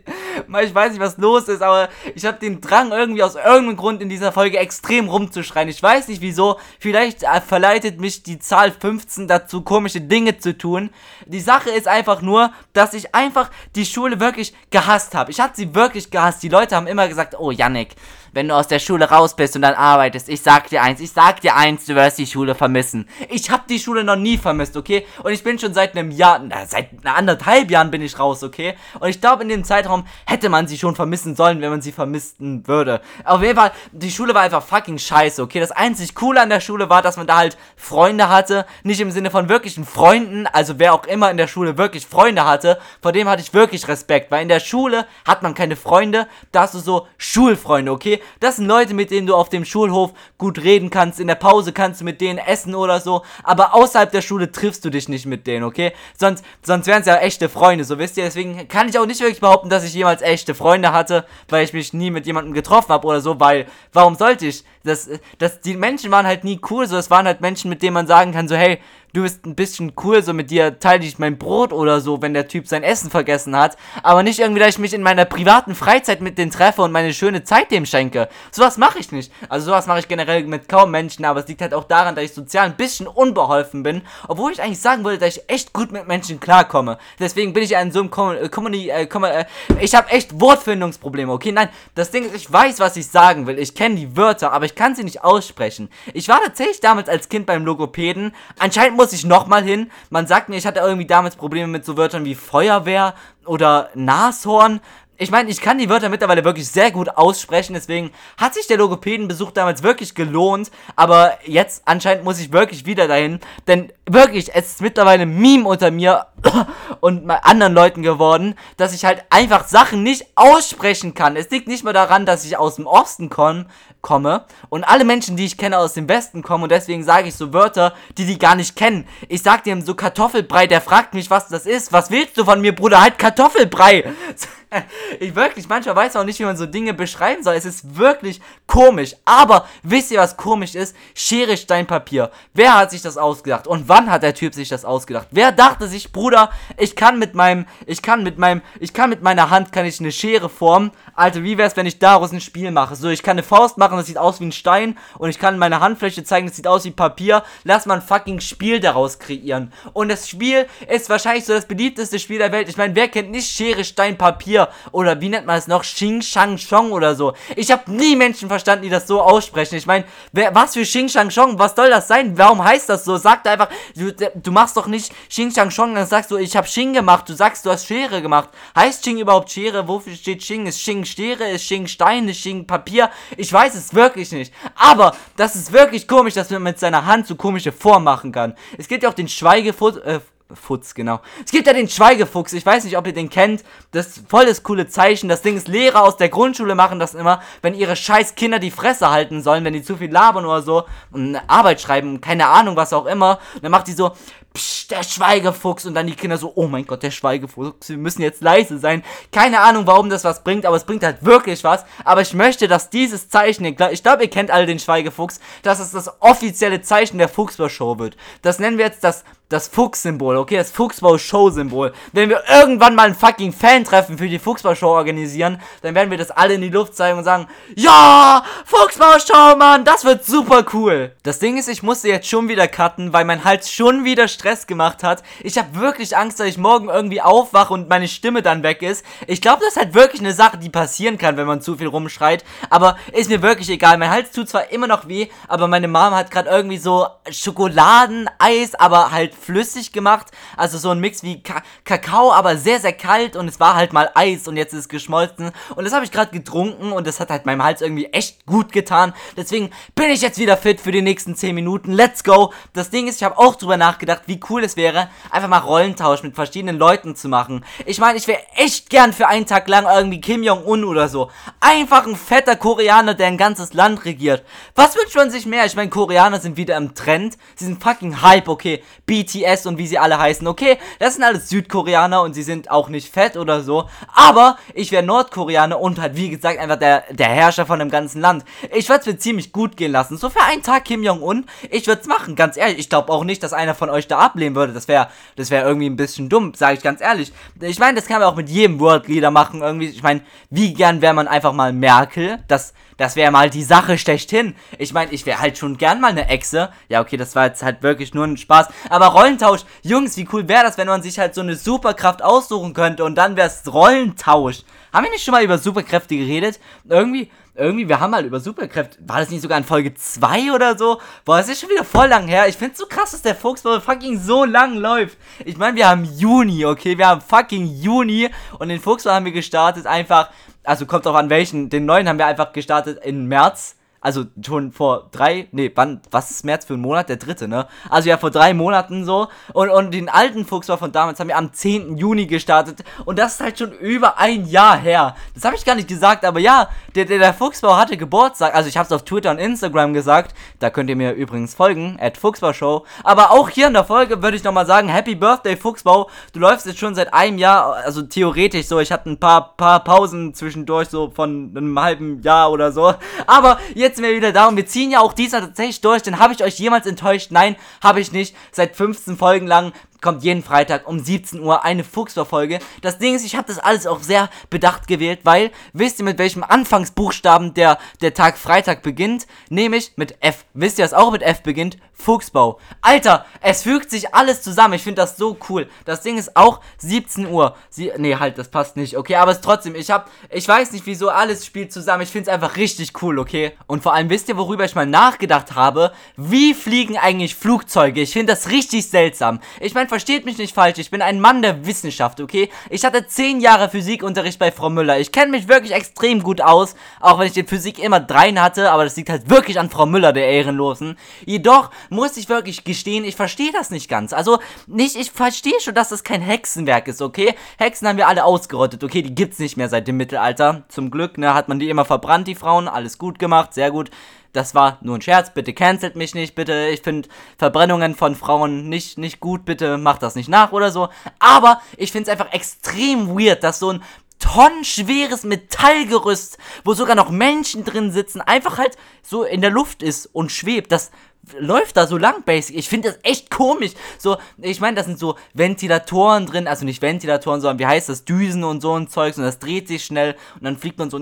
ich 0.65 0.75
weiß 0.75 0.93
nicht, 0.93 1.01
was 1.01 1.17
los 1.17 1.49
ist, 1.49 1.63
aber 1.63 1.89
ich 2.15 2.27
habe 2.27 2.39
den 2.39 2.61
Drang 2.61 2.93
irgendwie 2.93 3.23
aus 3.23 3.35
irgendeinem 3.35 3.77
Grund 3.77 4.03
in 4.03 4.11
dieser 4.11 4.31
Folge 4.31 4.59
extrem 4.59 5.09
rumzuschreien. 5.09 5.71
Ich 5.71 5.83
weiß 5.83 6.09
nicht 6.09 6.21
wieso. 6.21 6.59
Vielleicht 6.79 7.23
äh, 7.23 7.41
verleitet 7.41 7.99
mich 7.99 8.23
die 8.23 8.39
Zahl 8.39 8.71
15 8.71 9.27
dazu, 9.27 9.63
komische 9.63 10.03
Dinge 10.03 10.39
zu 10.39 10.57
tun. 10.57 10.91
Die 11.25 11.41
Sache 11.41 11.71
ist 11.71 11.89
einfach 11.89 12.21
nur, 12.21 12.53
dass 12.75 12.93
ich 12.93 13.15
einfach 13.15 13.51
die 13.75 13.87
Schule 13.87 14.21
wirklich 14.21 14.55
gehasst 14.71 15.15
habe. 15.15 15.31
Ich 15.31 15.41
habe 15.41 15.55
sie 15.57 15.75
wirklich 15.75 16.11
gehasst. 16.11 16.43
Die 16.43 16.51
Leute 16.51 16.77
haben 16.77 16.87
immer 16.87 17.09
gesagt, 17.09 17.35
oh 17.39 17.51
Yannick, 17.51 17.97
wenn 18.37 18.49
du 18.49 18.55
aus 18.55 18.69
der 18.69 18.79
Schule 18.79 19.09
raus 19.09 19.35
bist 19.35 19.57
und 19.57 19.63
dann 19.63 19.75
arbeitest. 19.75 20.29
Ich 20.29 20.43
sag 20.43 20.69
dir 20.69 20.83
eins, 20.83 21.01
ich 21.01 21.11
sag 21.11 21.41
dir 21.41 21.57
eins, 21.57 21.87
du 21.87 21.95
wirst 21.95 22.19
die 22.19 22.27
Schule 22.27 22.55
vermissen. 22.55 23.09
Ich 23.31 23.51
hab 23.51 23.67
die 23.67 23.79
Schule 23.79 24.05
noch 24.05 24.17
nie 24.17 24.37
vermisst, 24.37 24.77
okay? 24.77 25.07
Und 25.23 25.33
ich 25.33 25.43
bin 25.43 25.59
schon 25.59 25.73
seit 25.73 25.86
einem 25.93 26.11
Jahr, 26.11 26.39
na, 26.39 26.67
seit 26.67 26.91
anderthalb 27.05 27.71
Jahren 27.71 27.91
bin 27.91 28.03
ich 28.03 28.19
raus, 28.19 28.43
okay? 28.43 28.75
Und 28.99 29.09
ich 29.09 29.21
glaube, 29.21 29.43
in 29.43 29.49
dem 29.49 29.65
Zeitraum 29.65 30.07
hätte 30.27 30.49
man 30.49 30.67
sie 30.67 30.79
schon 30.79 30.97
vermissen 30.97 31.37
sollen, 31.37 31.61
wenn 31.61 31.71
man 31.71 31.83
sie 31.83 31.93
vermissen 31.93 32.67
würde. 32.67 33.01
Auf 33.25 33.43
jeden 33.43 33.57
Fall, 33.57 33.73
die 33.93 34.11
Schule 34.11 34.35
war 34.35 34.43
einfach 34.43 34.63
fucking 34.63 34.99
scheiße, 34.99 35.43
okay? 35.43 35.61
Das 35.61 35.71
einzig 35.71 36.15
Coole 36.15 36.41
an 36.41 36.51
der 36.51 36.61
Schule 36.61 36.89
war, 36.89 37.03
dass 37.03 37.17
man 37.17 37.27
da 37.27 37.37
halt 37.37 37.57
Freunde 37.77 38.29
hatte. 38.29 38.67
Nicht 38.83 39.01
im 39.01 39.11
Sinne 39.11 39.31
von 39.31 39.49
wirklichen 39.49 39.85
Freunden, 39.85 40.47
also 40.47 40.79
wer 40.79 40.95
auch 40.95 41.05
immer 41.07 41.31
in 41.31 41.37
der 41.37 41.49
Schule 41.49 41.79
wirklich 41.79 42.07
Freunde 42.07 42.45
hatte, 42.45 42.79
vor 43.03 43.13
dem 43.13 43.29
hatte 43.29 43.43
ich 43.43 43.55
wirklich 43.55 43.87
Respekt. 43.89 44.31
Weil 44.31 44.43
in 44.43 44.49
der 44.49 44.61
Schule 44.61 45.07
hat 45.25 45.43
man 45.43 45.55
keine 45.55 45.77
Freunde, 45.77 46.27
da 46.53 46.63
hast 46.63 46.75
du 46.75 46.79
so 46.79 47.07
Schulfreunde, 47.19 47.93
okay? 47.93 48.23
Das 48.41 48.57
sind 48.57 48.67
Leute, 48.67 48.95
mit 48.95 49.11
denen 49.11 49.27
du 49.27 49.35
auf 49.35 49.49
dem 49.49 49.65
Schulhof 49.65 50.13
gut 50.39 50.59
reden 50.59 50.91
kannst. 50.91 51.21
In 51.21 51.29
der 51.29 51.35
Pause 51.35 51.73
kannst 51.73 52.01
du 52.01 52.05
mit 52.05 52.21
denen 52.21 52.39
essen 52.39 52.75
oder 52.75 53.01
so. 53.01 53.23
Aber 53.43 53.75
außerhalb 53.75 54.11
der 54.11 54.23
Schule 54.23 54.51
triffst 54.51 54.85
du 54.85 54.91
dich 54.91 55.09
nicht 55.09 55.27
mit 55.27 55.47
denen, 55.47 55.65
okay? 55.65 55.76
Sonst, 56.19 56.45
sonst 56.63 56.87
wären 56.87 57.01
es 57.01 57.07
ja 57.07 57.17
echte 57.17 57.49
Freunde, 57.49 57.85
so 57.85 57.99
wisst 57.99 58.17
ihr. 58.17 58.25
Deswegen 58.25 58.69
kann 58.69 58.89
ich 58.89 58.99
auch 58.99 59.07
nicht 59.07 59.21
wirklich 59.21 59.41
behaupten, 59.41 59.69
dass 59.69 59.85
ich 59.85 59.95
jemals 59.95 60.23
echte 60.23 60.55
Freunde 60.55 60.93
hatte, 60.93 61.27
weil 61.49 61.65
ich 61.65 61.73
mich 61.73 61.93
nie 61.93 62.11
mit 62.11 62.27
jemandem 62.27 62.55
getroffen 62.55 62.91
habe 62.91 63.07
oder 63.07 63.21
so. 63.21 63.39
Weil, 63.41 63.67
warum 63.93 64.15
sollte 64.15 64.47
ich? 64.47 64.65
Das, 64.85 65.09
das, 65.39 65.61
die 65.61 65.77
Menschen 65.77 66.11
waren 66.11 66.27
halt 66.27 66.45
nie 66.45 66.61
cool, 66.71 66.87
so. 66.87 66.97
Es 66.97 67.11
waren 67.11 67.27
halt 67.27 67.41
Menschen, 67.41 67.69
mit 67.69 67.83
denen 67.83 67.95
man 67.95 68.07
sagen 68.07 68.33
kann, 68.33 68.49
so, 68.49 68.57
hey, 68.57 68.81
du 69.17 69.23
bist 69.23 69.47
ein 69.47 69.55
bisschen 69.55 69.93
cool, 70.05 70.23
so 70.23 70.35
mit 70.35 70.51
dir 70.51 70.79
teile 70.79 71.05
ich 71.05 71.19
mein 71.19 71.39
Brot 71.39 71.73
oder 71.73 72.01
so, 72.03 72.21
wenn 72.21 72.35
der 72.35 72.49
Typ 72.49 72.69
sein 72.69 72.83
Essen 72.83 73.11
vergessen 73.11 73.57
hat. 73.57 73.77
Aber 74.03 74.23
nicht 74.23 74.39
irgendwie, 74.39 74.61
dass 74.61 74.71
ich 74.71 74.79
mich 74.79 74.93
in 74.93 75.03
meiner 75.03 75.25
privaten 75.25 75.75
Freizeit 75.75 76.21
mit 76.21 76.37
denen 76.37 76.51
treffe 76.51 76.83
und 76.83 76.93
meine 76.93 77.15
schöne 77.15 77.43
Zeit 77.43 77.71
dem 77.71 77.87
schenke. 77.87 78.29
Sowas 78.51 78.77
mache 78.77 78.99
ich 78.99 79.13
nicht. 79.13 79.33
Also 79.49 79.67
sowas 79.67 79.87
mache 79.87 80.01
ich 80.01 80.09
generell 80.09 80.45
mit 80.45 80.69
kaum 80.69 80.91
Menschen, 80.91 81.25
aber 81.25 81.41
es 81.41 81.49
liegt 81.49 81.63
halt 81.63 81.73
auch 81.73 81.85
daran, 81.85 82.15
dass 82.15 82.25
ich 82.25 82.35
sozial 82.35 82.67
ein 82.67 82.77
bisschen 82.77 83.07
unbeholfen 83.07 83.83
bin, 83.83 84.03
obwohl 84.29 84.53
ich 84.53 84.63
eigentlich 84.63 84.81
sagen 84.81 85.03
würde, 85.03 85.19
dass 85.19 85.37
ich 85.37 85.49
echt 85.49 85.73
gut 85.73 85.93
mit 85.93 86.07
Menschen 86.07 86.39
klarkomme. 86.39 86.99
Deswegen 87.19 87.55
bin 87.55 87.63
ich 87.63 87.73
in 87.73 87.93
so 87.93 88.01
einem 88.01 88.11
Comedy, 88.11 88.91
äh, 88.91 89.05
äh, 89.05 89.45
ich 89.81 89.95
habe 89.95 90.11
echt 90.11 90.39
Wortfindungsprobleme, 90.39 91.33
okay? 91.33 91.53
Nein, 91.53 91.71
das 91.95 92.11
Ding 92.11 92.25
ist, 92.25 92.35
ich 92.35 92.53
weiß, 92.53 92.81
was 92.81 92.97
ich 92.97 93.07
sagen 93.07 93.47
will. 93.47 93.59
Ich 93.59 93.75
kenne 93.75 93.95
die 93.95 94.17
Wörter, 94.17 94.53
aber 94.53 94.67
ich 94.67 94.75
kann 94.75 94.95
sie 94.95 95.05
nicht 95.05 95.25
aussprechen. 95.25 95.89
Ich 96.13 96.29
war 96.29 96.43
tatsächlich 96.43 96.81
damals 96.81 97.09
als 97.09 97.31
Kind 97.31 97.47
beim 97.47 97.65
Logopäden. 97.65 98.35
Anscheinend 98.59 98.97
muss 98.97 99.06
muss 99.07 99.13
ich 99.13 99.25
nochmal 99.25 99.63
hin. 99.63 99.93
Man 100.11 100.27
sagt 100.27 100.49
mir, 100.49 100.57
ich 100.57 100.67
hatte 100.67 100.81
irgendwie 100.81 101.07
damals 101.07 101.37
Probleme 101.37 101.69
mit 101.69 101.85
so 101.85 101.97
Wörtern 101.97 102.25
wie 102.25 102.35
Feuerwehr 102.35 103.15
oder 103.45 103.89
Nashorn. 103.95 104.81
Ich 105.19 105.31
meine, 105.31 105.51
ich 105.51 105.63
kann 105.63 105.79
die 105.79 105.89
Wörter 105.89 106.11
mittlerweile 106.11 106.45
wirklich 106.45 106.69
sehr 106.69 106.91
gut 106.91 107.09
aussprechen, 107.09 107.73
deswegen 107.73 108.11
hat 108.37 108.53
sich 108.53 108.67
der 108.67 108.77
Logopädenbesuch 108.77 109.51
damals 109.51 109.83
wirklich 109.83 110.15
gelohnt, 110.15 110.71
aber 110.95 111.39
jetzt 111.47 111.83
anscheinend 111.87 112.25
muss 112.25 112.39
ich 112.39 112.53
wirklich 112.53 112.85
wieder 112.85 113.09
dahin, 113.09 113.41
denn 113.67 113.91
wirklich, 114.05 114.55
es 114.55 114.73
ist 114.73 114.83
mittlerweile 114.83 115.25
Meme 115.25 115.67
unter 115.67 115.91
mir 115.91 116.27
und 117.01 117.31
anderen 117.31 117.73
Leuten 117.73 118.03
geworden, 118.03 118.57
dass 118.77 118.93
ich 118.93 119.07
halt 119.07 119.25
einfach 119.31 119.67
Sachen 119.67 120.03
nicht 120.03 120.27
aussprechen 120.35 121.15
kann. 121.15 121.35
Es 121.37 121.51
liegt 121.51 121.67
nicht 121.67 121.83
mehr 121.83 121.95
daran, 121.95 122.27
dass 122.27 122.45
ich 122.45 122.59
aus 122.59 122.77
dem 122.77 122.87
Osten 122.87 123.31
komme, 123.31 123.67
komme 124.03 124.45
und 124.69 124.85
alle 124.85 125.05
Menschen, 125.05 125.37
die 125.37 125.47
ich 125.47 125.57
kenne, 125.57 125.79
aus 125.79 125.95
dem 125.95 126.11
Westen 126.11 126.43
kommen 126.43 126.65
und 126.65 126.73
deswegen 126.73 127.03
sage 127.03 127.29
ich 127.29 127.35
so 127.35 127.55
Wörter, 127.55 127.95
die 128.19 128.27
die 128.27 128.39
gar 128.39 128.55
nicht 128.55 128.77
kennen. 128.77 129.09
Ich 129.29 129.43
sag 129.43 129.65
dem 129.65 129.81
so 129.81 129.95
Kartoffelbrei, 129.95 130.67
der 130.67 130.83
fragt 130.83 131.15
mich, 131.15 131.31
was 131.31 131.49
das 131.49 131.65
ist. 131.65 131.93
Was 131.93 132.11
willst 132.11 132.37
du 132.37 132.45
von 132.45 132.61
mir, 132.61 132.75
Bruder? 132.75 133.01
Halt 133.01 133.19
Kartoffelbrei. 133.19 134.05
ich 135.21 135.35
wirklich, 135.35 135.69
manchmal 135.69 135.97
weiß 135.97 136.15
man 136.15 136.23
auch 136.23 136.27
nicht, 136.27 136.39
wie 136.39 136.45
man 136.45 136.57
so 136.57 136.67
Dinge 136.67 136.95
beschreiben 136.95 137.43
soll. 137.43 137.55
Es 137.55 137.65
ist 137.65 137.97
wirklich 137.97 138.41
komisch. 138.67 139.17
Aber 139.25 139.67
wisst 139.83 140.11
ihr, 140.11 140.19
was 140.19 140.37
komisch 140.37 140.75
ist? 140.75 140.97
Schere, 141.15 141.57
Stein, 141.57 141.87
Papier. 141.87 142.31
Wer 142.55 142.77
hat 142.77 142.91
sich 142.91 143.03
das 143.03 143.17
ausgedacht? 143.17 143.67
Und 143.67 143.89
wann 143.89 144.11
hat 144.11 144.23
der 144.23 144.35
Typ 144.35 144.55
sich 144.55 144.69
das 144.69 144.85
ausgedacht? 144.85 145.29
Wer 145.31 145.53
dachte 145.53 145.89
sich, 145.89 146.13
Bruder, 146.13 146.51
ich 146.77 146.97
kann 146.97 147.19
mit 147.19 147.35
meinem, 147.35 147.67
ich 147.87 148.03
kann 148.03 148.23
mit 148.23 148.39
meinem, 148.39 148.63
ich 148.81 148.93
kann 148.93 149.11
mit 149.11 149.23
meiner 149.23 149.51
Hand, 149.51 149.73
kann 149.73 149.87
ich 149.87 150.01
eine 150.01 150.13
Schere 150.13 150.49
formen. 150.49 150.91
Alter, 151.17 151.43
wie 151.43 151.59
wär's, 151.59 151.77
wenn 151.77 151.87
ich 151.87 151.99
daraus 151.99 152.33
ein 152.33 152.41
Spiel 152.41 152.71
mache? 152.71 152.97
So, 152.97 153.09
ich 153.09 153.23
kann 153.23 153.33
eine 153.33 153.43
Faust 153.43 153.79
machen, 153.79 153.97
das 153.97 154.07
sieht 154.07 154.19
aus 154.19 154.41
wie 154.41 154.47
ein 154.47 154.53
Stein. 154.53 154.99
Und 155.19 155.31
ich 155.31 155.39
kann 155.39 155.59
meine 155.59 155.81
Handfläche 155.81 156.25
zeigen, 156.25 156.47
das 156.47 156.57
sieht 156.57 156.67
aus 156.67 156.85
wie 156.85 156.91
Papier. 156.91 157.43
Lass 157.65 157.87
mal 157.87 157.95
ein 157.95 158.03
fucking 158.03 158.41
Spiel 158.41 158.81
daraus 158.81 159.19
kreieren. 159.19 159.73
Und 159.93 160.09
das 160.09 160.29
Spiel 160.29 160.67
ist 160.89 161.11
wahrscheinlich 161.11 161.45
so 161.45 161.53
das 161.53 161.67
beliebteste 161.67 162.19
Spiel 162.19 162.39
der 162.39 162.53
Welt. 162.53 162.69
Ich 162.69 162.77
meine, 162.77 162.95
wer 162.95 163.09
kennt 163.09 163.31
nicht 163.31 163.51
Schere, 163.51 163.85
Stein, 163.85 164.17
Papier? 164.17 164.69
oder 164.93 165.21
wie 165.21 165.29
nennt 165.29 165.47
man 165.47 165.59
es 165.59 165.67
noch? 165.67 165.83
Xing 165.83 166.23
Shang 166.23 166.57
Chong 166.57 166.93
oder 166.93 167.15
so. 167.15 167.35
Ich 167.55 167.71
habe 167.71 167.91
nie 167.91 168.17
Menschen 168.17 168.49
verstanden, 168.49 168.85
die 168.85 168.91
das 168.91 169.07
so 169.07 169.21
aussprechen. 169.21 169.77
Ich 169.77 169.87
meine, 169.87 170.05
was 170.33 170.75
für 170.75 170.83
Xing 170.83 171.09
Shang 171.09 171.31
Chong? 171.31 171.59
Was 171.59 171.75
soll 171.75 171.91
das 171.91 172.09
sein? 172.09 172.37
Warum 172.39 172.63
heißt 172.63 172.89
das 172.89 173.05
so? 173.05 173.17
Sag 173.17 173.47
einfach, 173.47 173.69
du, 173.95 174.13
du 174.13 174.53
machst 174.53 174.77
doch 174.77 174.87
nicht 174.87 175.13
Xing 175.29 175.53
Shang 175.53 175.71
Chong, 175.71 175.95
dann 175.95 176.07
sagst 176.07 176.31
du, 176.31 176.37
ich 176.37 176.57
habe 176.57 176.67
Xing 176.67 176.93
gemacht. 176.93 177.29
Du 177.29 177.35
sagst, 177.35 177.65
du 177.67 177.71
hast 177.71 177.87
Schere 177.87 178.23
gemacht. 178.23 178.51
Heißt 178.75 179.03
Xing 179.03 179.19
überhaupt 179.19 179.51
Schere? 179.51 179.87
Wofür 179.89 180.15
steht 180.15 180.41
Xing? 180.41 180.67
Ist 180.67 180.79
Xing 180.79 181.05
Schere? 181.07 181.49
Ist 181.51 181.65
Xing 181.65 181.87
Stein? 181.87 182.29
Ist 182.29 182.41
Xing 182.41 182.67
Papier? 182.67 183.11
Ich 183.37 183.53
weiß 183.53 183.75
es 183.75 183.95
wirklich 183.95 184.31
nicht. 184.33 184.53
Aber 184.75 185.17
das 185.37 185.57
ist 185.57 185.73
wirklich 185.73 186.07
komisch, 186.07 186.35
dass 186.35 186.51
man 186.51 186.63
mit 186.63 186.79
seiner 186.79 187.07
Hand 187.07 187.27
so 187.27 187.37
komische 187.37 187.73
Formen 187.73 188.05
machen 188.05 188.33
kann. 188.33 188.55
Es 188.77 188.89
gibt 188.89 189.03
ja 189.03 189.09
auch 189.09 189.15
den 189.15 189.29
Schweigefot 189.29 189.99
äh, 190.05 190.21
Futz, 190.55 190.95
genau. 190.95 191.21
Es 191.45 191.51
gibt 191.51 191.67
ja 191.67 191.73
den 191.73 191.89
Schweigefuchs, 191.89 192.53
ich 192.53 192.65
weiß 192.65 192.85
nicht, 192.85 192.97
ob 192.97 193.07
ihr 193.07 193.13
den 193.13 193.31
kennt. 193.31 193.65
Das 193.91 194.09
ist 194.09 194.29
voll 194.29 194.47
das 194.47 194.63
coole 194.63 194.87
Zeichen. 194.87 195.29
Das 195.29 195.43
Ding 195.43 195.57
ist, 195.57 195.67
Lehrer 195.67 196.03
aus 196.03 196.17
der 196.17 196.29
Grundschule 196.29 196.75
machen 196.75 197.01
das 197.01 197.15
immer, 197.15 197.43
wenn 197.63 197.75
ihre 197.75 197.97
scheiß 197.97 198.37
Kinder 198.37 198.59
die 198.59 198.71
Fresse 198.71 199.11
halten 199.11 199.43
sollen, 199.43 199.65
wenn 199.65 199.73
die 199.73 199.83
zu 199.83 199.97
viel 199.97 200.11
labern 200.11 200.45
oder 200.45 200.63
so 200.63 200.85
und 201.11 201.37
Arbeit 201.49 201.81
schreiben, 201.81 202.21
keine 202.21 202.47
Ahnung, 202.47 202.77
was 202.77 202.93
auch 202.93 203.07
immer. 203.07 203.41
Und 203.55 203.65
dann 203.65 203.73
macht 203.73 203.89
die 203.89 203.93
so, 203.93 204.13
Psch, 204.57 204.89
der 204.89 205.03
Schweigefuchs. 205.03 205.85
Und 205.85 205.95
dann 205.95 206.07
die 206.07 206.15
Kinder 206.15 206.39
so, 206.39 206.53
oh 206.55 206.67
mein 206.67 206.87
Gott, 206.87 207.03
der 207.03 207.11
Schweigefuchs, 207.11 207.91
wir 207.91 207.99
müssen 207.99 208.23
jetzt 208.23 208.43
leise 208.43 208.79
sein. 208.79 209.05
Keine 209.31 209.61
Ahnung, 209.61 209.87
warum 209.87 210.09
das 210.09 210.25
was 210.25 210.43
bringt, 210.43 210.65
aber 210.65 210.77
es 210.77 210.85
bringt 210.85 211.03
halt 211.03 211.25
wirklich 211.25 211.63
was. 211.63 211.85
Aber 212.05 212.23
ich 212.23 212.33
möchte, 212.33 212.67
dass 212.67 212.89
dieses 212.89 213.29
Zeichen, 213.29 213.65
ich 213.65 213.77
glaube, 213.77 214.23
ihr 214.23 214.31
kennt 214.31 214.51
alle 214.51 214.67
den 214.67 214.79
Schweigefuchs, 214.79 215.41
dass 215.63 215.79
es 215.79 215.91
das 215.91 216.11
offizielle 216.23 216.81
Zeichen 216.81 217.19
der 217.19 217.29
Fuchsbau-Show 217.29 217.99
wird. 217.99 218.17
Das 218.43 218.59
nennen 218.59 218.79
wir 218.79 218.87
jetzt 218.87 219.05
das 219.05 219.25
das 219.49 219.69
Fuchs-Symbol, 219.69 220.37
okay, 220.37 220.57
das 220.57 220.73
Fuchsbau-Show-Symbol. 220.73 221.93
Wenn 222.13 222.31
wir 222.31 222.43
irgendwann 222.51 222.97
mal 222.97 223.07
ein 223.07 223.15
fucking 223.15 223.53
Fan-Treffen 223.53 224.19
für 224.19 224.29
die 224.29 224.41
Fuchsbau-Show 224.41 224.89
organisieren, 224.89 225.61
dann 225.83 225.95
werden 225.95 226.11
wir 226.11 226.19
das 226.19 226.33
alle 226.33 226.55
in 226.55 226.63
die 226.63 226.69
Luft 226.69 226.97
zeigen 226.97 227.19
und 227.19 227.25
sagen, 227.25 227.47
ja, 227.77 228.45
Fuchsbau-Show, 228.65 229.57
Mann, 229.57 229.85
das 229.85 230.05
wird 230.05 230.25
super 230.25 230.65
cool. 230.73 231.13
Das 231.23 231.39
Ding 231.39 231.59
ist, 231.59 231.69
ich 231.69 231.85
musste 231.85 232.09
jetzt 232.09 232.29
schon 232.29 232.49
wieder 232.49 232.67
cutten, 232.67 233.13
weil 233.13 233.25
mein 233.25 233.45
Hals 233.45 233.71
schon 233.71 234.05
wieder 234.05 234.27
Stress 234.27 234.67
gemacht 234.67 235.05
hat. 235.05 235.23
Ich 235.41 235.59
habe 235.59 235.77
wirklich 235.77 236.17
Angst, 236.17 236.41
dass 236.41 236.49
ich 236.49 236.59
morgen 236.59 236.89
irgendwie 236.89 237.23
aufwache 237.23 237.73
und 237.73 237.89
meine 237.89 238.09
Stimme 238.09 238.43
dann 238.43 238.65
weg 238.65 238.83
ist. 238.83 239.05
Ich 239.29 239.41
glaube, 239.41 239.61
das 239.61 239.77
ist 239.77 239.77
halt 239.77 239.95
wirklich 239.95 240.21
eine 240.21 240.33
Sache, 240.33 240.59
die 240.59 240.71
passieren 240.71 241.19
kann, 241.19 241.37
wenn 241.37 241.47
man 241.47 241.61
zu 241.61 241.77
viel 241.77 241.87
rumschreit. 241.87 242.45
Aber 242.69 242.97
ist 243.13 243.31
mir 243.31 243.43
wirklich 243.43 243.71
egal. 243.71 243.97
Mein 243.97 244.11
Hals 244.11 244.33
tut 244.33 244.49
zwar 244.49 244.73
immer 244.73 244.89
noch 244.89 245.07
weh, 245.07 245.29
aber 245.47 245.69
meine 245.69 245.87
Mom 245.87 246.15
hat 246.15 246.33
gerade 246.33 246.51
irgendwie 246.51 246.79
so 246.79 247.07
Schokoladeneis, 247.31 248.75
aber 248.75 249.13
halt 249.13 249.36
flüssig 249.37 249.93
gemacht. 249.93 250.29
Also 250.57 250.79
so 250.79 250.91
ein 250.91 251.01
Mix 251.01 251.23
wie 251.23 251.43
Ka 251.43 251.63
Kakao, 251.85 252.33
aber 252.33 252.57
sehr, 252.57 252.81
sehr 252.81 252.93
kalt 252.93 253.37
und 253.37 253.49
es 253.49 253.61
war 253.61 253.77
halt 253.77 253.93
mal 253.93 254.11
Eis 254.15 254.49
und 254.49 254.57
jetzt 254.57 254.73
ist 254.73 254.81
es 254.81 254.89
geschmolzen. 254.89 255.51
Und 255.75 255.85
das 255.85 255.93
habe 255.93 256.05
ich 256.05 256.13
gerade 256.13 256.31
getrunken 256.31 256.93
und 256.93 257.07
das 257.07 257.21
hat 257.21 257.31
halt 257.31 257.47
meinem 257.47 257.63
Hals 257.63 257.81
irgendwie 257.81 258.07
echt 258.07 258.47
gut 258.47 258.73
getan. 258.73 259.13
Deswegen 259.37 259.71
bin 259.95 260.11
ich 260.11 260.23
jetzt 260.23 260.39
wieder 260.39 260.57
fit 260.57 260.81
für 260.81 260.93
die 260.93 261.03
nächsten 261.03 261.37
10 261.37 261.55
Minuten. 261.55 261.93
Let's 261.93 262.25
go! 262.25 262.53
Das 262.73 262.91
Ding 262.91 263.09
ist, 263.09 263.17
ich 263.17 263.25
habe 263.25 263.39
auch 263.39 263.57
drüber 263.57 263.77
nachgedacht, 263.77 264.23
wie 264.27 264.41
cool 264.51 264.65
es 264.65 264.77
wäre, 264.77 265.09
einfach 265.31 265.49
mal 265.49 265.59
Rollentausch 265.59 266.23
mit 266.23 266.35
verschiedenen 266.35 266.79
Leuten 266.79 267.17
zu 267.17 267.29
machen. 267.29 267.65
Ich 267.85 267.99
meine, 267.99 268.19
ich 268.19 268.29
wäre 268.29 268.41
echt 268.57 268.91
gern 268.91 269.13
für 269.13 269.29
einen 269.29 269.47
Tag 269.47 269.69
lang 269.69 269.87
irgendwie 269.87 270.21
Kim 270.21 270.43
Jong-un 270.43 270.85
oder 270.85 271.09
so. 271.09 271.31
Einfach 271.61 272.07
ein 272.07 272.17
fetter 272.17 272.57
Koreaner, 272.57 273.15
der 273.15 273.29
ein 273.29 273.39
ganzes 273.39 273.73
Land 273.73 274.05
regiert. 274.05 274.45
Was 274.75 274.97
wünscht 274.97 275.17
man 275.17 275.31
sich 275.31 275.47
mehr? 275.47 275.67
Ich 275.67 275.77
meine, 275.77 275.91
Koreaner 275.91 276.41
sind 276.41 276.57
wieder 276.57 276.77
im 276.77 276.95
Trend. 276.95 277.37
Sie 277.55 277.65
sind 277.65 277.83
fucking 277.83 278.23
Hype, 278.23 278.49
okay. 278.49 278.83
Beat 279.07 279.26
BTS 279.27 279.67
und 279.67 279.79
wie 279.79 279.87
sie 279.87 279.99
alle 279.99 280.19
heißen. 280.19 280.47
Okay, 280.47 280.79
das 280.99 281.15
sind 281.15 281.25
alles 281.25 281.49
Südkoreaner 281.49 282.23
und 282.23 282.35
sie 282.35 282.43
sind 282.43 282.71
auch 282.71 282.89
nicht 282.89 283.13
fett 283.13 283.37
oder 283.37 283.63
so. 283.63 283.89
Aber 284.15 284.59
ich 284.75 284.93
wäre 284.93 285.03
Nordkoreaner 285.03 285.81
und 285.81 286.01
halt, 286.01 286.17
wie 286.17 286.31
gesagt, 286.31 286.59
einfach 286.59 286.79
der, 286.79 287.05
der 287.11 287.29
Herrscher 287.29 287.67
von 287.67 287.79
dem 287.79 287.91
ganzen 287.91 288.21
Land. 288.21 288.45
Ich 288.75 288.89
würde 288.89 289.01
es 289.01 289.07
mir 289.07 289.19
ziemlich 289.19 289.53
gut 289.53 289.77
gehen 289.77 289.93
lassen. 289.93 290.17
So 290.17 290.31
für 290.31 290.43
einen 290.43 290.63
Tag 290.63 290.85
Kim 290.85 291.03
Jong-un, 291.03 291.47
ich 291.71 291.87
würde 291.87 292.03
es 292.03 292.07
machen, 292.07 292.37
ganz 292.37 292.57
ehrlich. 292.57 292.79
Ich 292.79 292.89
glaube 292.89 293.13
auch 293.13 293.25
nicht, 293.25 293.43
dass 293.43 293.53
einer 293.53 293.75
von 293.75 293.91
euch 293.91 294.09
da 294.09 294.19
ablehnen 294.19 294.55
würde. 294.55 294.73
Das 294.73 294.89
wäre 294.89 295.09
das 295.37 295.51
wär 295.51 295.65
irgendwie 295.65 295.89
ein 295.89 295.97
bisschen 295.97 296.29
dumm, 296.29 296.55
sage 296.55 296.77
ich 296.77 296.83
ganz 296.83 297.01
ehrlich. 297.01 297.33
Ich 297.61 297.79
meine, 297.79 297.97
das 297.97 298.07
kann 298.07 298.21
man 298.21 298.29
auch 298.29 298.37
mit 298.37 298.49
jedem 298.49 298.81
World 298.81 299.09
Leader 299.09 299.31
machen. 299.31 299.63
Irgendwie, 299.63 299.89
ich 299.89 300.03
meine, 300.03 300.23
wie 300.51 300.73
gern 300.73 301.03
wäre 301.03 301.15
man 301.15 301.29
einfach 301.29 301.53
mal 301.53 301.73
Merkel? 301.73 302.39
Das, 302.49 302.73
das 302.97 303.17
wäre 303.17 303.31
mal 303.31 303.51
die 303.51 303.63
Sache 303.63 303.99
schlechthin. 303.99 304.55
Ich 304.79 304.93
meine, 304.93 305.13
ich 305.13 305.27
wäre 305.27 305.41
halt 305.41 305.59
schon 305.59 305.77
gern 305.77 306.01
mal 306.01 306.11
eine 306.11 306.29
Echse. 306.29 306.71
Ja, 306.89 307.01
okay, 307.01 307.17
das 307.17 307.37
war 307.37 307.47
jetzt 307.47 307.63
halt 307.63 307.83
wirklich 307.83 308.15
nur 308.15 308.25
ein 308.25 308.37
Spaß. 308.37 308.69
Aber 308.89 309.09
Rollentausch. 309.17 309.63
Jungs, 309.83 310.17
wie 310.19 310.29
cool 310.31 310.47
wäre 310.47 310.65
das, 310.65 310.77
wenn 310.77 310.89
man 310.89 311.03
sich 311.03 311.19
halt 311.19 311.35
so 311.35 311.41
eine 311.41 311.57
Superkraft 311.57 312.23
aussuchen 312.23 312.75
könnte 312.75 313.03
und 313.03 313.15
dann 313.15 313.35
wäre 313.35 313.49
es 313.49 313.63
Rollentausch. 313.73 314.59
Haben 314.93 315.05
wir 315.05 315.11
nicht 315.11 315.25
schon 315.25 315.33
mal 315.33 315.43
über 315.43 315.57
Superkräfte 315.57 316.17
geredet? 316.17 316.61
Irgendwie, 316.87 317.31
irgendwie, 317.55 317.89
wir 317.89 317.99
haben 317.99 318.11
mal 318.11 318.27
über 318.27 318.41
Superkräfte. 318.41 318.99
War 319.07 319.21
das 319.21 319.31
nicht 319.31 319.41
sogar 319.41 319.57
in 319.57 319.65
Folge 319.65 319.95
2 319.95 320.53
oder 320.53 320.77
so? 320.77 321.01
Boah, 321.25 321.39
das 321.39 321.49
ist 321.49 321.63
schon 321.63 321.71
wieder 321.71 321.85
voll 321.85 322.09
lang 322.09 322.29
her. 322.29 322.47
Ich 322.47 322.57
find's 322.57 322.79
so 322.79 322.85
krass, 322.85 323.13
dass 323.13 323.23
der 323.23 323.35
Fuchsball 323.35 323.81
fucking 323.81 324.21
so 324.21 324.45
lang 324.45 324.75
läuft. 324.75 325.17
Ich 325.47 325.57
meine, 325.57 325.77
wir 325.79 325.89
haben 325.89 326.05
Juni, 326.05 326.67
okay? 326.67 326.99
Wir 326.99 327.09
haben 327.09 327.23
fucking 327.23 327.67
Juni 327.67 328.29
und 328.59 328.69
den 328.69 328.81
Fuchsball 328.81 329.15
haben 329.15 329.25
wir 329.25 329.33
gestartet 329.33 329.87
einfach. 329.87 330.31
Also 330.63 330.85
kommt 330.85 331.07
drauf 331.07 331.17
an 331.17 331.31
welchen. 331.31 331.71
Den 331.71 331.87
neuen 331.87 332.07
haben 332.07 332.19
wir 332.19 332.27
einfach 332.27 332.53
gestartet 332.53 332.99
im 333.03 333.27
März 333.29 333.76
also 334.07 334.25
schon 334.41 334.71
vor 334.71 335.09
drei, 335.11 335.49
nee, 335.51 335.73
wann, 335.75 336.01
was 336.13 336.31
ist 336.31 336.45
März 336.45 336.65
für 336.65 336.75
ein 336.75 336.81
Monat? 336.81 337.09
Der 337.09 337.17
dritte, 337.17 337.49
ne? 337.49 337.67
Also 337.91 338.09
ja, 338.09 338.17
vor 338.19 338.31
drei 338.31 338.55
Monaten 338.55 339.05
so. 339.05 339.27
Und, 339.53 339.69
und 339.69 339.93
den 339.93 340.09
alten 340.09 340.47
Fuchs 340.47 340.69
war 340.69 340.79
von 340.79 340.93
damals, 340.93 341.19
haben 341.19 341.27
wir 341.27 341.37
am 341.37 341.53
10. 341.53 341.97
Juni 341.97 342.27
gestartet. 342.27 342.85
Und 343.05 343.19
das 343.19 343.35
ist 343.35 343.41
halt 343.41 343.59
schon 343.59 343.73
über 343.73 344.17
ein 344.19 344.47
Jahr 344.47 344.79
her. 344.79 345.17
Das 345.35 345.45
habe 345.45 345.57
ich 345.57 345.65
gar 345.65 345.75
nicht 345.75 345.89
gesagt, 345.89 346.25
aber 346.25 346.39
ja, 346.39 346.69
der, 346.95 347.05
der, 347.05 347.19
der 347.19 347.35
Fuchsbau 347.35 347.77
hatte 347.77 347.97
Geburtstag. 347.97 348.55
Also 348.55 348.69
ich 348.69 348.77
habe 348.77 348.87
es 348.87 348.93
auf 348.93 349.05
Twitter 349.05 349.33
und 349.33 349.39
Instagram 349.39 349.93
gesagt. 349.93 350.37
Da 350.61 350.71
könnt 350.71 350.89
ihr 350.89 350.95
mir 350.95 351.11
übrigens 351.13 351.55
folgen, 351.55 351.97
at 352.01 352.17
Fuchsbau 352.17 352.53
Show. 352.53 352.87
Aber 353.03 353.33
auch 353.33 353.49
hier 353.49 353.67
in 353.67 353.75
der 353.75 353.83
Folge 353.83 354.23
würde 354.23 354.37
ich 354.37 354.45
nochmal 354.45 354.67
sagen, 354.67 354.89
Happy 354.89 355.17
Birthday 355.17 355.57
Fuchsbau. 355.57 356.09
Du 356.33 356.39
läufst 356.39 356.65
jetzt 356.65 356.79
schon 356.79 356.95
seit 356.95 357.13
einem 357.13 357.39
Jahr, 357.39 357.75
also 357.75 358.03
theoretisch 358.03 358.67
so. 358.67 358.79
Ich 358.79 358.93
hatte 358.93 359.11
ein 359.11 359.19
paar, 359.19 359.57
paar 359.57 359.83
Pausen 359.83 360.33
zwischendurch, 360.33 360.91
so 360.91 361.11
von 361.11 361.53
einem 361.57 361.77
halben 361.81 362.23
Jahr 362.23 362.53
oder 362.53 362.71
so. 362.71 362.95
Aber 363.27 363.59
jetzt 363.75 363.96
sind 363.97 364.05
wir 364.05 364.15
wieder 364.15 364.33
da 364.33 364.49
und 364.49 364.57
wir 364.57 364.67
ziehen 364.67 364.91
ja 364.91 365.01
auch 365.01 365.13
dieser 365.13 365.41
tatsächlich 365.41 365.81
durch. 365.81 366.03
Denn 366.03 366.19
habe 366.19 366.33
ich 366.33 366.43
euch 366.43 366.59
jemals 366.59 366.87
enttäuscht? 366.87 367.31
Nein, 367.31 367.57
habe 367.83 368.01
ich 368.01 368.13
nicht. 368.13 368.37
Seit 368.53 368.77
15 368.77 369.17
Folgen 369.17 369.47
lang 369.47 369.73
kommt 370.01 370.23
jeden 370.23 370.43
Freitag 370.43 370.89
um 370.89 370.99
17 370.99 371.41
Uhr 371.41 371.65
eine 371.65 371.85
Fuchsverfolge. 371.85 372.59
Das 372.83 372.99
Ding 372.99 373.15
ist, 373.15 373.25
ich 373.25 373.37
habe 373.37 373.49
das 373.49 373.59
alles 373.59 373.87
auch 373.87 374.01
sehr 374.01 374.29
bedacht 374.51 374.87
gewählt, 374.87 375.21
weil, 375.25 375.51
wisst 375.73 375.99
ihr, 375.99 376.05
mit 376.05 376.19
welchem 376.19 376.43
Anfangsbuchstaben 376.43 377.55
der, 377.55 377.79
der 378.01 378.15
Tag 378.15 378.39
Freitag 378.39 378.83
beginnt? 378.83 379.27
Nämlich 379.49 379.93
mit 379.97 380.17
F. 380.23 380.45
Wisst 380.55 380.79
ihr, 380.79 380.85
was 380.85 380.95
auch 380.95 381.13
mit 381.13 381.23
F 381.23 381.43
beginnt? 381.43 381.79
Fuchsbau. 381.99 382.61
Alter, 382.83 383.25
es 383.41 383.63
fügt 383.63 383.91
sich 383.91 384.15
alles 384.15 384.43
zusammen. 384.43 384.75
Ich 384.75 384.83
finde 384.83 385.01
das 385.01 385.17
so 385.17 385.37
cool. 385.49 385.67
Das 385.87 386.03
Ding 386.03 386.19
ist 386.19 386.37
auch 386.37 386.61
17 386.79 387.27
Uhr. 387.27 387.57
Sie, 387.71 387.91
nee, 387.97 388.15
halt, 388.17 388.39
das 388.39 388.49
passt 388.49 388.77
nicht. 388.77 388.97
Okay, 388.97 389.17
aber 389.17 389.33
es 389.33 389.41
trotzdem, 389.41 389.75
ich 389.75 389.91
hab, 389.91 390.11
ich 390.31 390.47
weiß 390.47 390.73
nicht, 390.73 390.87
wieso 390.87 391.09
alles 391.09 391.47
spielt 391.47 391.73
zusammen. 391.73 392.03
Ich 392.03 392.11
finde 392.11 392.31
es 392.31 392.35
einfach 392.35 392.57
richtig 392.57 393.03
cool, 393.03 393.19
okay? 393.19 393.53
Und 393.67 393.83
vor 393.83 393.95
allem, 393.95 394.11
wisst 394.11 394.29
ihr, 394.29 394.37
worüber 394.37 394.65
ich 394.65 394.75
mal 394.75 394.87
nachgedacht 394.87 395.55
habe? 395.55 395.93
Wie 396.17 396.55
fliegen 396.55 396.99
eigentlich 396.99 397.35
Flugzeuge? 397.35 398.03
Ich 398.03 398.13
finde 398.13 398.35
das 398.35 398.51
richtig 398.51 398.89
seltsam. 398.89 399.41
Ich 399.61 399.75
meine, 399.75 399.86
versteht 399.89 400.25
mich 400.25 400.39
nicht 400.39 400.55
falsch. 400.55 400.79
Ich 400.79 400.91
bin 400.91 401.03
ein 401.03 401.21
Mann 401.21 401.43
der 401.43 401.67
Wissenschaft, 401.67 402.21
okay? 402.21 402.51
Ich 402.71 402.85
hatte 402.85 403.07
10 403.07 403.41
Jahre 403.41 403.69
Physikunterricht 403.69 404.39
bei 404.39 404.53
Frau 404.53 404.71
Müller. 404.71 404.99
Ich 404.99 405.13
kenne 405.13 405.31
mich 405.31 405.49
wirklich 405.49 405.73
extrem 405.73 406.23
gut 406.23 406.41
aus. 406.41 406.75
Auch 407.01 407.19
wenn 407.19 407.27
ich 407.27 407.37
in 407.37 407.47
Physik 407.47 407.79
immer 407.79 408.01
dreien 408.01 408.41
hatte. 408.41 408.71
Aber 408.71 408.85
das 408.85 408.97
liegt 408.97 409.11
halt 409.11 409.31
wirklich 409.31 409.59
an 409.59 409.71
Frau 409.71 409.87
Müller, 409.87 410.13
der 410.13 410.29
Ehrenlosen. 410.29 410.99
Jedoch 411.25 411.71
muss 411.91 412.17
ich 412.17 412.29
wirklich 412.29 412.65
gestehen, 412.65 413.05
ich 413.05 413.17
verstehe 413.17 413.53
das 413.53 413.71
nicht 413.71 413.89
ganz. 413.89 414.13
Also, 414.13 414.39
nicht, 414.67 414.97
ich 414.97 415.11
verstehe 415.11 415.61
schon, 415.61 415.75
dass 415.75 415.91
das 415.91 416.05
kein 416.05 416.21
Hexenwerk 416.21 416.89
ist, 416.89 417.03
okay? 417.03 417.35
Hexen 417.59 417.89
haben 417.89 417.97
wir 417.97 418.09
alle 418.09 418.25
ausgerottet, 418.25 418.83
okay? 418.85 419.03
Die 419.03 419.15
gibt's 419.15 419.39
nicht 419.39 419.57
mehr 419.57 419.69
seit 419.69 419.89
dem 419.89 419.97
Mittelalter. 419.97 420.65
Zum 420.69 420.91
Glück, 420.91 421.19
ne, 421.19 421.35
hat 421.35 421.49
man 421.49 421.59
die 421.59 421.69
immer 421.69 421.85
verbrannt, 421.85 422.29
die 422.29 422.35
Frauen. 422.35 422.69
Alles 422.69 422.99
gut 422.99 423.19
gemacht, 423.19 423.55
sehr 423.55 423.71
gut. 423.71 423.91
Das 424.37 424.55
war 424.55 424.77
nur 424.83 424.97
ein 424.97 425.01
Scherz, 425.01 425.33
bitte 425.33 425.55
cancelt 425.55 425.97
mich 425.97 426.15
nicht, 426.15 426.35
bitte. 426.35 426.69
Ich 426.69 426.83
finde 426.83 427.09
Verbrennungen 427.39 427.95
von 427.95 428.15
Frauen 428.15 428.69
nicht, 428.69 428.99
nicht 428.99 429.19
gut, 429.19 429.47
bitte 429.47 429.79
macht 429.79 430.03
das 430.03 430.15
nicht 430.15 430.29
nach 430.29 430.53
oder 430.53 430.71
so. 430.71 430.91
Aber 431.19 431.63
ich 431.79 431.91
finde 431.91 432.11
es 432.11 432.13
einfach 432.13 432.35
extrem 432.35 433.19
weird, 433.19 433.43
dass 433.43 433.59
so 433.59 433.71
ein 433.71 433.83
tonnenschweres 434.19 435.25
Metallgerüst, 435.25 436.37
wo 436.65 436.75
sogar 436.75 436.97
noch 436.97 437.09
Menschen 437.09 437.65
drin 437.65 437.93
sitzen, 437.93 438.21
einfach 438.21 438.59
halt 438.59 438.77
so 439.03 439.25
in 439.25 439.41
der 439.41 439.51
Luft 439.51 439.83
ist 439.83 440.05
und 440.13 440.31
schwebt. 440.31 440.71
Das 440.71 440.91
läuft 441.39 441.77
da 441.77 441.87
so 441.87 441.99
lang, 441.99 442.23
basic. 442.25 442.57
Ich 442.57 442.69
finde 442.69 442.91
das 442.91 442.99
echt 443.03 443.31
komisch. 443.31 443.73
So, 443.99 444.17
ich 444.39 444.61
meine, 444.61 444.77
da 444.77 444.85
sind 444.85 444.99
so 444.99 445.17
Ventilatoren 445.35 446.27
drin, 446.27 446.47
also 446.47 446.65
nicht 446.65 446.83
Ventilatoren, 446.83 447.41
sondern 447.41 447.59
wie 447.59 447.67
heißt 447.67 447.89
das, 447.89 448.05
Düsen 448.05 448.45
und 448.45 448.61
so 448.61 448.75
ein 448.75 448.89
Zeugs 448.89 449.19
und 449.19 449.25
das 449.25 449.39
dreht 449.39 449.69
sich 449.69 449.85
schnell 449.85 450.15
und 450.37 450.45
dann 450.45 450.57
fliegt 450.57 450.79
man 450.79 450.91
so, 450.91 450.99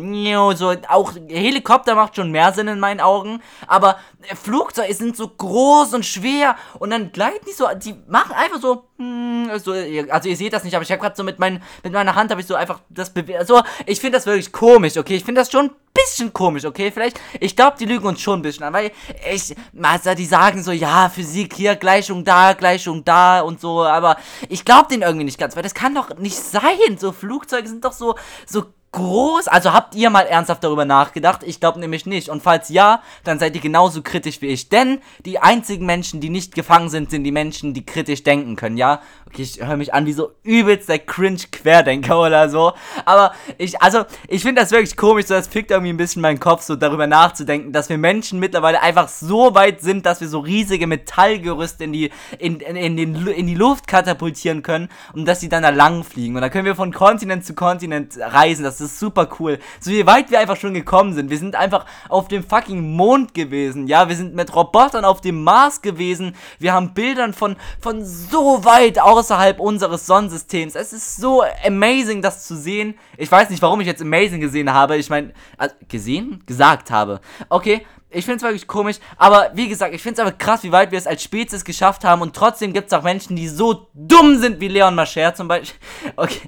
so, 0.55 0.75
auch 0.89 1.13
Helikopter 1.29 1.95
macht 1.95 2.17
schon 2.17 2.31
mehr 2.31 2.53
Sinn 2.53 2.69
in 2.69 2.81
meinen 2.81 3.01
Augen, 3.01 3.41
aber 3.67 3.99
Flugzeuge 4.35 4.95
sind 4.95 5.17
so 5.17 5.29
groß 5.29 5.95
und 5.95 6.07
schwer 6.07 6.57
und 6.79 6.91
dann 6.91 7.13
gleiten 7.13 7.45
die 7.47 7.53
so, 7.53 7.67
die 7.77 7.95
machen 8.09 8.33
einfach 8.33 8.61
so, 8.61 8.85
hm, 8.99 9.51
so 9.59 9.73
also 9.73 10.29
ihr 10.29 10.37
seht 10.37 10.53
das 10.53 10.65
nicht, 10.65 10.75
aber 10.75 10.83
ich 10.83 10.91
habe 10.91 11.01
gerade 11.01 11.17
so 11.17 11.25
mit, 11.25 11.39
mein, 11.39 11.63
mit 11.83 11.93
meiner 11.93 12.15
Hand 12.15 12.31
habe 12.31 12.41
ich 12.41 12.47
so 12.47 12.55
einfach 12.55 12.81
das 12.89 13.11
bewegt, 13.11 13.47
so, 13.47 13.63
ich 13.87 14.01
finde 14.01 14.19
das 14.19 14.27
wirklich 14.27 14.53
komisch, 14.53 14.97
okay, 14.97 15.17
ich 15.17 15.25
finde 15.25 15.41
das 15.41 15.51
schon 15.51 15.71
bisschen 15.95 16.33
komisch, 16.33 16.65
okay? 16.65 16.91
Vielleicht, 16.91 17.21
ich 17.41 17.55
glaube, 17.55 17.77
die 17.79 17.87
lügen 17.87 18.07
uns 18.07 18.21
schon 18.21 18.41
ein 18.41 18.43
bisschen 18.43 18.65
an, 18.65 18.73
weil 18.73 18.91
ich, 19.33 19.55
also 19.81 20.15
die 20.15 20.27
sagen 20.27 20.63
so, 20.63 20.73
ja, 20.73 21.09
Physik 21.09 21.55
hier, 21.55 21.77
Gleichung 21.77 22.25
da, 22.25 22.53
Gleichung 22.53 23.05
da 23.05 23.41
und 23.41 23.61
so, 23.61 23.85
aber 23.85 24.17
ich 24.49 24.65
glaube 24.65 24.89
denen 24.91 25.03
irgendwie 25.03 25.25
nicht 25.25 25.39
ganz, 25.39 25.57
weil 25.57 25.63
das 25.63 25.75
kann 25.75 25.95
doch 25.95 26.17
nicht 26.19 26.37
sein. 26.37 26.99
So 26.99 27.13
Flugzeuge 27.13 27.69
sind 27.69 27.85
doch 27.85 27.93
so, 27.93 28.17
so 28.47 28.65
groß? 28.95 29.49
Also 29.49 29.73
habt 29.73 29.95
ihr 29.95 30.09
mal 30.09 30.23
ernsthaft 30.23 30.65
darüber 30.65 30.85
nachgedacht? 30.85 31.41
Ich 31.45 31.61
glaube 31.61 31.81
nämlich 31.81 32.07
nicht. 32.07 32.29
Und 32.29 32.43
falls 32.43 32.69
ja, 32.69 33.03
dann 33.25 33.39
seid 33.39 33.55
ihr 33.55 33.61
genauso 33.61 34.03
kritisch 34.03 34.41
wie 34.41 34.47
ich. 34.47 34.69
Denn 34.69 35.01
die 35.27 35.39
einzigen 35.39 35.85
Menschen, 35.85 36.21
die 36.21 36.31
nicht 36.31 36.55
gefangen 36.55 36.89
sind, 36.89 37.11
sind 37.11 37.25
die 37.25 37.33
Menschen, 37.33 37.75
die 37.75 37.85
kritisch 37.85 38.23
denken 38.23 38.57
können, 38.57 38.77
ja? 38.77 39.01
Okay, 39.27 39.43
ich 39.43 39.61
höre 39.67 39.77
mich 39.77 39.93
an 39.93 40.07
wie 40.07 40.13
so 40.13 40.31
übelst 40.45 40.89
der 40.89 41.01
Cringe-Querdenker 41.01 42.21
oder 42.21 42.49
so. 42.49 42.73
Aber 43.05 43.35
ich, 43.59 43.83
also, 43.83 44.05
ich 44.29 44.43
finde 44.43 44.63
das 44.63 44.71
wirklich 44.71 44.97
komisch, 44.97 45.27
so 45.27 45.35
das 45.35 45.49
fickt 45.49 45.73
irgendwie 45.73 45.93
ein 45.93 45.97
bisschen 45.97 46.23
meinen 46.23 46.39
Kopf, 46.39 46.63
so 46.63 46.77
darüber 46.77 47.09
nachzudenken, 47.09 47.73
dass 47.73 47.89
wir 47.89 47.99
Menschen 47.99 48.39
mittlerweile 48.39 48.81
einfach 48.81 49.09
so 49.09 49.55
weit 49.57 49.81
sind, 49.81 50.07
dass 50.07 50.21
wir 50.21 50.29
so 50.29 50.39
riesige 50.39 50.87
Metallgerüste 50.87 51.83
in 51.83 51.93
die, 51.93 52.11
in, 52.39 52.61
in, 52.61 52.77
in, 52.77 52.97
den, 52.97 53.27
in 53.27 53.47
die 53.49 53.57
Luft 53.57 53.89
katapultieren 53.89 54.63
können 54.63 54.89
und 55.15 55.27
dass 55.27 55.41
sie 55.41 55.49
dann 55.49 55.65
da 55.65 55.71
lang 55.71 56.05
fliegen. 56.05 56.37
Und 56.37 56.43
dann 56.43 56.51
können 56.51 56.67
wir 56.67 56.77
von 56.77 56.93
Kontinent 56.93 57.45
zu 57.45 57.55
Kontinent 57.55 58.17
reisen. 58.19 58.63
Das 58.63 58.81
ist 58.81 58.84
super 58.87 59.29
cool. 59.39 59.59
So 59.81 59.91
wie 59.91 60.07
weit 60.07 60.31
wir 60.31 60.41
einfach 60.41 60.57
schon 60.57 60.75
gekommen 60.75 61.15
sind. 61.15 61.31
Wir 61.31 61.39
sind 61.39 61.55
einfach 61.55 61.87
auf 62.09 62.29
dem 62.29 62.45
fucking 62.45 62.95
Mond 62.97 63.35
gewesen. 63.35 63.87
Ja, 63.87 64.09
wir 64.09 64.17
sind 64.17 64.35
mit 64.35 64.55
Robotern 64.55 65.05
auf 65.05 65.21
dem 65.21 65.43
Mars 65.43 65.83
gewesen. 65.83 66.35
Wir 66.59 66.73
haben 66.73 66.95
Bildern 66.95 67.33
von, 67.33 67.57
von 67.81 68.05
so 68.05 68.65
weit 68.65 68.99
außerhalb 68.99 69.61
unseres 69.61 70.07
Sonnensystems. 70.07 70.75
Es 70.75 70.93
ist 70.93 71.17
so 71.17 71.43
amazing, 71.65 72.23
das 72.23 72.47
zu 72.47 72.57
sehen. 72.57 72.95
Ich 73.17 73.31
weiß 73.31 73.51
nicht, 73.51 73.63
warum 73.63 73.81
ich 73.81 73.87
jetzt 73.87 74.03
amazing 74.03 74.41
gesehen 74.41 74.73
habe. 74.73 74.97
Ich 74.97 75.11
meine, 75.11 75.33
also, 75.57 75.75
gesehen? 75.89 76.43
Gesagt 76.47 76.91
habe. 76.91 77.21
Okay, 77.49 77.87
ich 78.15 78.25
finde 78.25 78.37
es 78.37 78.43
wirklich 78.43 78.67
komisch, 78.67 78.97
aber 79.17 79.51
wie 79.55 79.69
gesagt, 79.69 79.95
ich 79.95 80.03
finde 80.03 80.21
es 80.21 80.27
aber 80.27 80.37
krass, 80.37 80.63
wie 80.63 80.73
weit 80.73 80.91
wir 80.91 80.99
es 80.99 81.07
als 81.07 81.23
Spezies 81.23 81.65
geschafft 81.65 82.05
haben 82.05 82.23
und 82.23 82.35
trotzdem 82.35 82.73
gibt 82.73 82.87
es 82.87 82.93
auch 82.93 83.03
Menschen, 83.03 83.37
die 83.37 83.49
so 83.49 83.89
dumm 83.95 84.39
sind 84.39 84.61
wie 84.61 84.69
Leon 84.69 84.95
Mascher 84.95 85.35
zum 85.35 85.49
Beispiel. 85.49 85.79
Okay, 86.17 86.41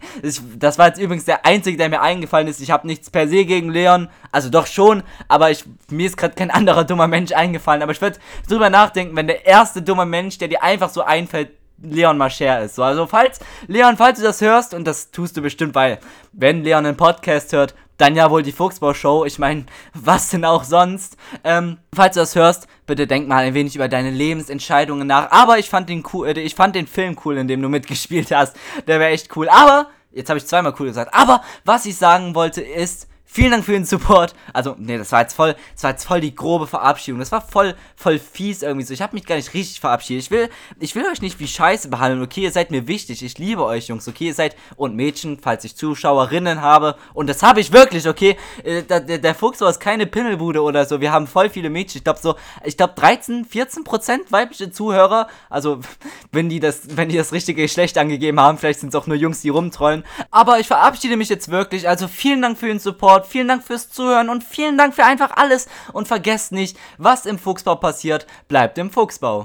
das 0.56 0.78
war 0.78 0.88
jetzt 0.88 1.00
übrigens 1.00 1.24
der 1.24 1.44
einzige, 1.44 1.76
der 1.76 1.88
mir 1.88 2.00
eingefallen 2.00 2.46
ist. 2.46 2.60
Ich 2.60 2.70
habe 2.70 2.86
nichts 2.86 3.10
per 3.10 3.26
se 3.26 3.44
gegen 3.44 3.70
Leon, 3.70 4.08
also 4.30 4.48
doch 4.48 4.66
schon, 4.66 5.02
aber 5.28 5.50
ich, 5.50 5.64
mir 5.90 6.06
ist 6.06 6.16
gerade 6.16 6.34
kein 6.34 6.50
anderer 6.56 6.84
dummer 6.84 7.06
Mensch 7.06 7.32
eingefallen. 7.32 7.82
Aber 7.82 7.92
ich 7.92 8.00
würde 8.00 8.18
drüber 8.48 8.70
nachdenken, 8.70 9.16
wenn 9.16 9.26
der 9.26 9.46
erste 9.46 9.82
dumme 9.82 10.06
Mensch, 10.06 10.38
der 10.38 10.48
dir 10.48 10.62
einfach 10.62 10.90
so 10.90 11.02
einfällt, 11.02 11.50
Leon 11.82 12.16
Mascher 12.16 12.62
ist. 12.62 12.76
So, 12.76 12.82
also 12.82 13.06
falls, 13.06 13.38
Leon, 13.66 13.96
falls 13.96 14.18
du 14.18 14.24
das 14.24 14.40
hörst, 14.40 14.72
und 14.72 14.86
das 14.86 15.10
tust 15.10 15.36
du 15.36 15.42
bestimmt, 15.42 15.74
weil, 15.74 15.98
wenn 16.32 16.64
Leon 16.64 16.86
einen 16.86 16.96
Podcast 16.96 17.52
hört, 17.52 17.74
dann 17.96 18.14
ja 18.14 18.30
wohl 18.30 18.42
die 18.42 18.52
Fuchsbau-Show. 18.52 19.24
Ich 19.24 19.38
meine, 19.38 19.66
was 19.94 20.30
denn 20.30 20.44
auch 20.44 20.64
sonst? 20.64 21.16
Ähm, 21.44 21.78
falls 21.94 22.14
du 22.14 22.20
das 22.20 22.34
hörst, 22.34 22.66
bitte 22.86 23.06
denk 23.06 23.28
mal 23.28 23.44
ein 23.44 23.54
wenig 23.54 23.74
über 23.74 23.88
deine 23.88 24.10
Lebensentscheidungen 24.10 25.06
nach. 25.06 25.30
Aber 25.30 25.58
ich 25.58 25.68
fand 25.68 25.88
den 25.88 26.04
cool, 26.12 26.28
äh, 26.28 26.40
ich 26.40 26.54
fand 26.54 26.74
den 26.74 26.86
Film 26.86 27.16
cool, 27.24 27.36
in 27.36 27.48
dem 27.48 27.62
du 27.62 27.68
mitgespielt 27.68 28.30
hast. 28.30 28.56
Der 28.86 29.00
wäre 29.00 29.10
echt 29.10 29.34
cool. 29.36 29.48
Aber, 29.48 29.88
jetzt 30.12 30.28
habe 30.28 30.38
ich 30.38 30.46
zweimal 30.46 30.74
cool 30.78 30.86
gesagt. 30.86 31.14
Aber, 31.14 31.42
was 31.64 31.86
ich 31.86 31.96
sagen 31.96 32.34
wollte 32.34 32.60
ist, 32.60 33.08
Vielen 33.28 33.50
Dank 33.50 33.64
für 33.64 33.72
den 33.72 33.84
Support. 33.84 34.34
Also, 34.52 34.76
nee, 34.78 34.96
das 34.96 35.10
war 35.10 35.20
jetzt 35.20 35.34
voll, 35.34 35.56
das 35.74 35.82
war 35.82 35.90
jetzt 35.90 36.04
voll 36.04 36.20
die 36.20 36.34
grobe 36.34 36.66
Verabschiedung. 36.66 37.18
Das 37.18 37.32
war 37.32 37.42
voll, 37.42 37.74
voll 37.96 38.20
fies 38.20 38.62
irgendwie 38.62 38.86
so. 38.86 38.94
Ich 38.94 39.02
habe 39.02 39.14
mich 39.14 39.26
gar 39.26 39.34
nicht 39.34 39.52
richtig 39.52 39.80
verabschiedet. 39.80 40.22
Ich 40.24 40.30
will, 40.30 40.48
ich 40.78 40.94
will 40.94 41.04
euch 41.10 41.20
nicht 41.20 41.38
wie 41.40 41.48
Scheiße 41.48 41.88
behandeln. 41.88 42.22
Okay, 42.22 42.42
ihr 42.42 42.52
seid 42.52 42.70
mir 42.70 42.86
wichtig. 42.86 43.22
Ich 43.22 43.36
liebe 43.36 43.64
euch, 43.64 43.88
Jungs. 43.88 44.06
Okay, 44.06 44.28
ihr 44.28 44.34
seid 44.34 44.56
und 44.76 44.94
Mädchen, 44.94 45.38
falls 45.42 45.64
ich 45.64 45.76
Zuschauerinnen 45.76 46.62
habe. 46.62 46.96
Und 47.14 47.26
das 47.26 47.42
habe 47.42 47.60
ich 47.60 47.72
wirklich. 47.72 48.08
Okay, 48.08 48.36
äh, 48.62 48.82
der, 48.84 49.00
der, 49.00 49.18
der 49.18 49.34
Fuchs 49.34 49.60
war 49.60 49.72
keine 49.74 50.06
Pingelbude 50.06 50.62
oder 50.62 50.86
so. 50.86 51.00
Wir 51.00 51.12
haben 51.12 51.26
voll 51.26 51.50
viele 51.50 51.68
Mädchen. 51.68 51.98
Ich 51.98 52.04
glaube 52.04 52.20
so, 52.22 52.36
ich 52.64 52.76
glaube 52.76 52.94
13, 52.94 53.44
14 53.44 53.84
Prozent 53.84 54.32
weibliche 54.32 54.70
Zuhörer. 54.70 55.26
Also, 55.50 55.80
wenn 56.32 56.48
die 56.48 56.60
das, 56.60 56.96
wenn 56.96 57.08
die 57.08 57.16
das 57.16 57.32
richtige 57.32 57.62
Geschlecht 57.62 57.98
angegeben 57.98 58.40
haben, 58.40 58.56
vielleicht 58.56 58.80
sind 58.80 58.90
es 58.90 58.94
auch 58.94 59.08
nur 59.08 59.16
Jungs, 59.16 59.42
die 59.42 59.48
rumtrollen. 59.48 60.04
Aber 60.30 60.60
ich 60.60 60.68
verabschiede 60.68 61.16
mich 61.16 61.28
jetzt 61.28 61.50
wirklich. 61.50 61.88
Also 61.88 62.08
vielen 62.08 62.40
Dank 62.40 62.56
für 62.56 62.68
den 62.68 62.78
Support 62.78 63.15
vielen 63.24 63.48
Dank 63.48 63.64
fürs 63.64 63.90
Zuhören 63.90 64.28
und 64.28 64.44
vielen 64.44 64.76
Dank 64.76 64.94
für 64.94 65.04
einfach 65.04 65.30
alles. 65.36 65.68
Und 65.92 66.08
vergesst 66.08 66.52
nicht, 66.52 66.76
was 66.98 67.24
im 67.24 67.38
Fuchsbau 67.38 67.76
passiert, 67.76 68.26
bleibt 68.48 68.76
im 68.78 68.90
Fuchsbau. 68.90 69.44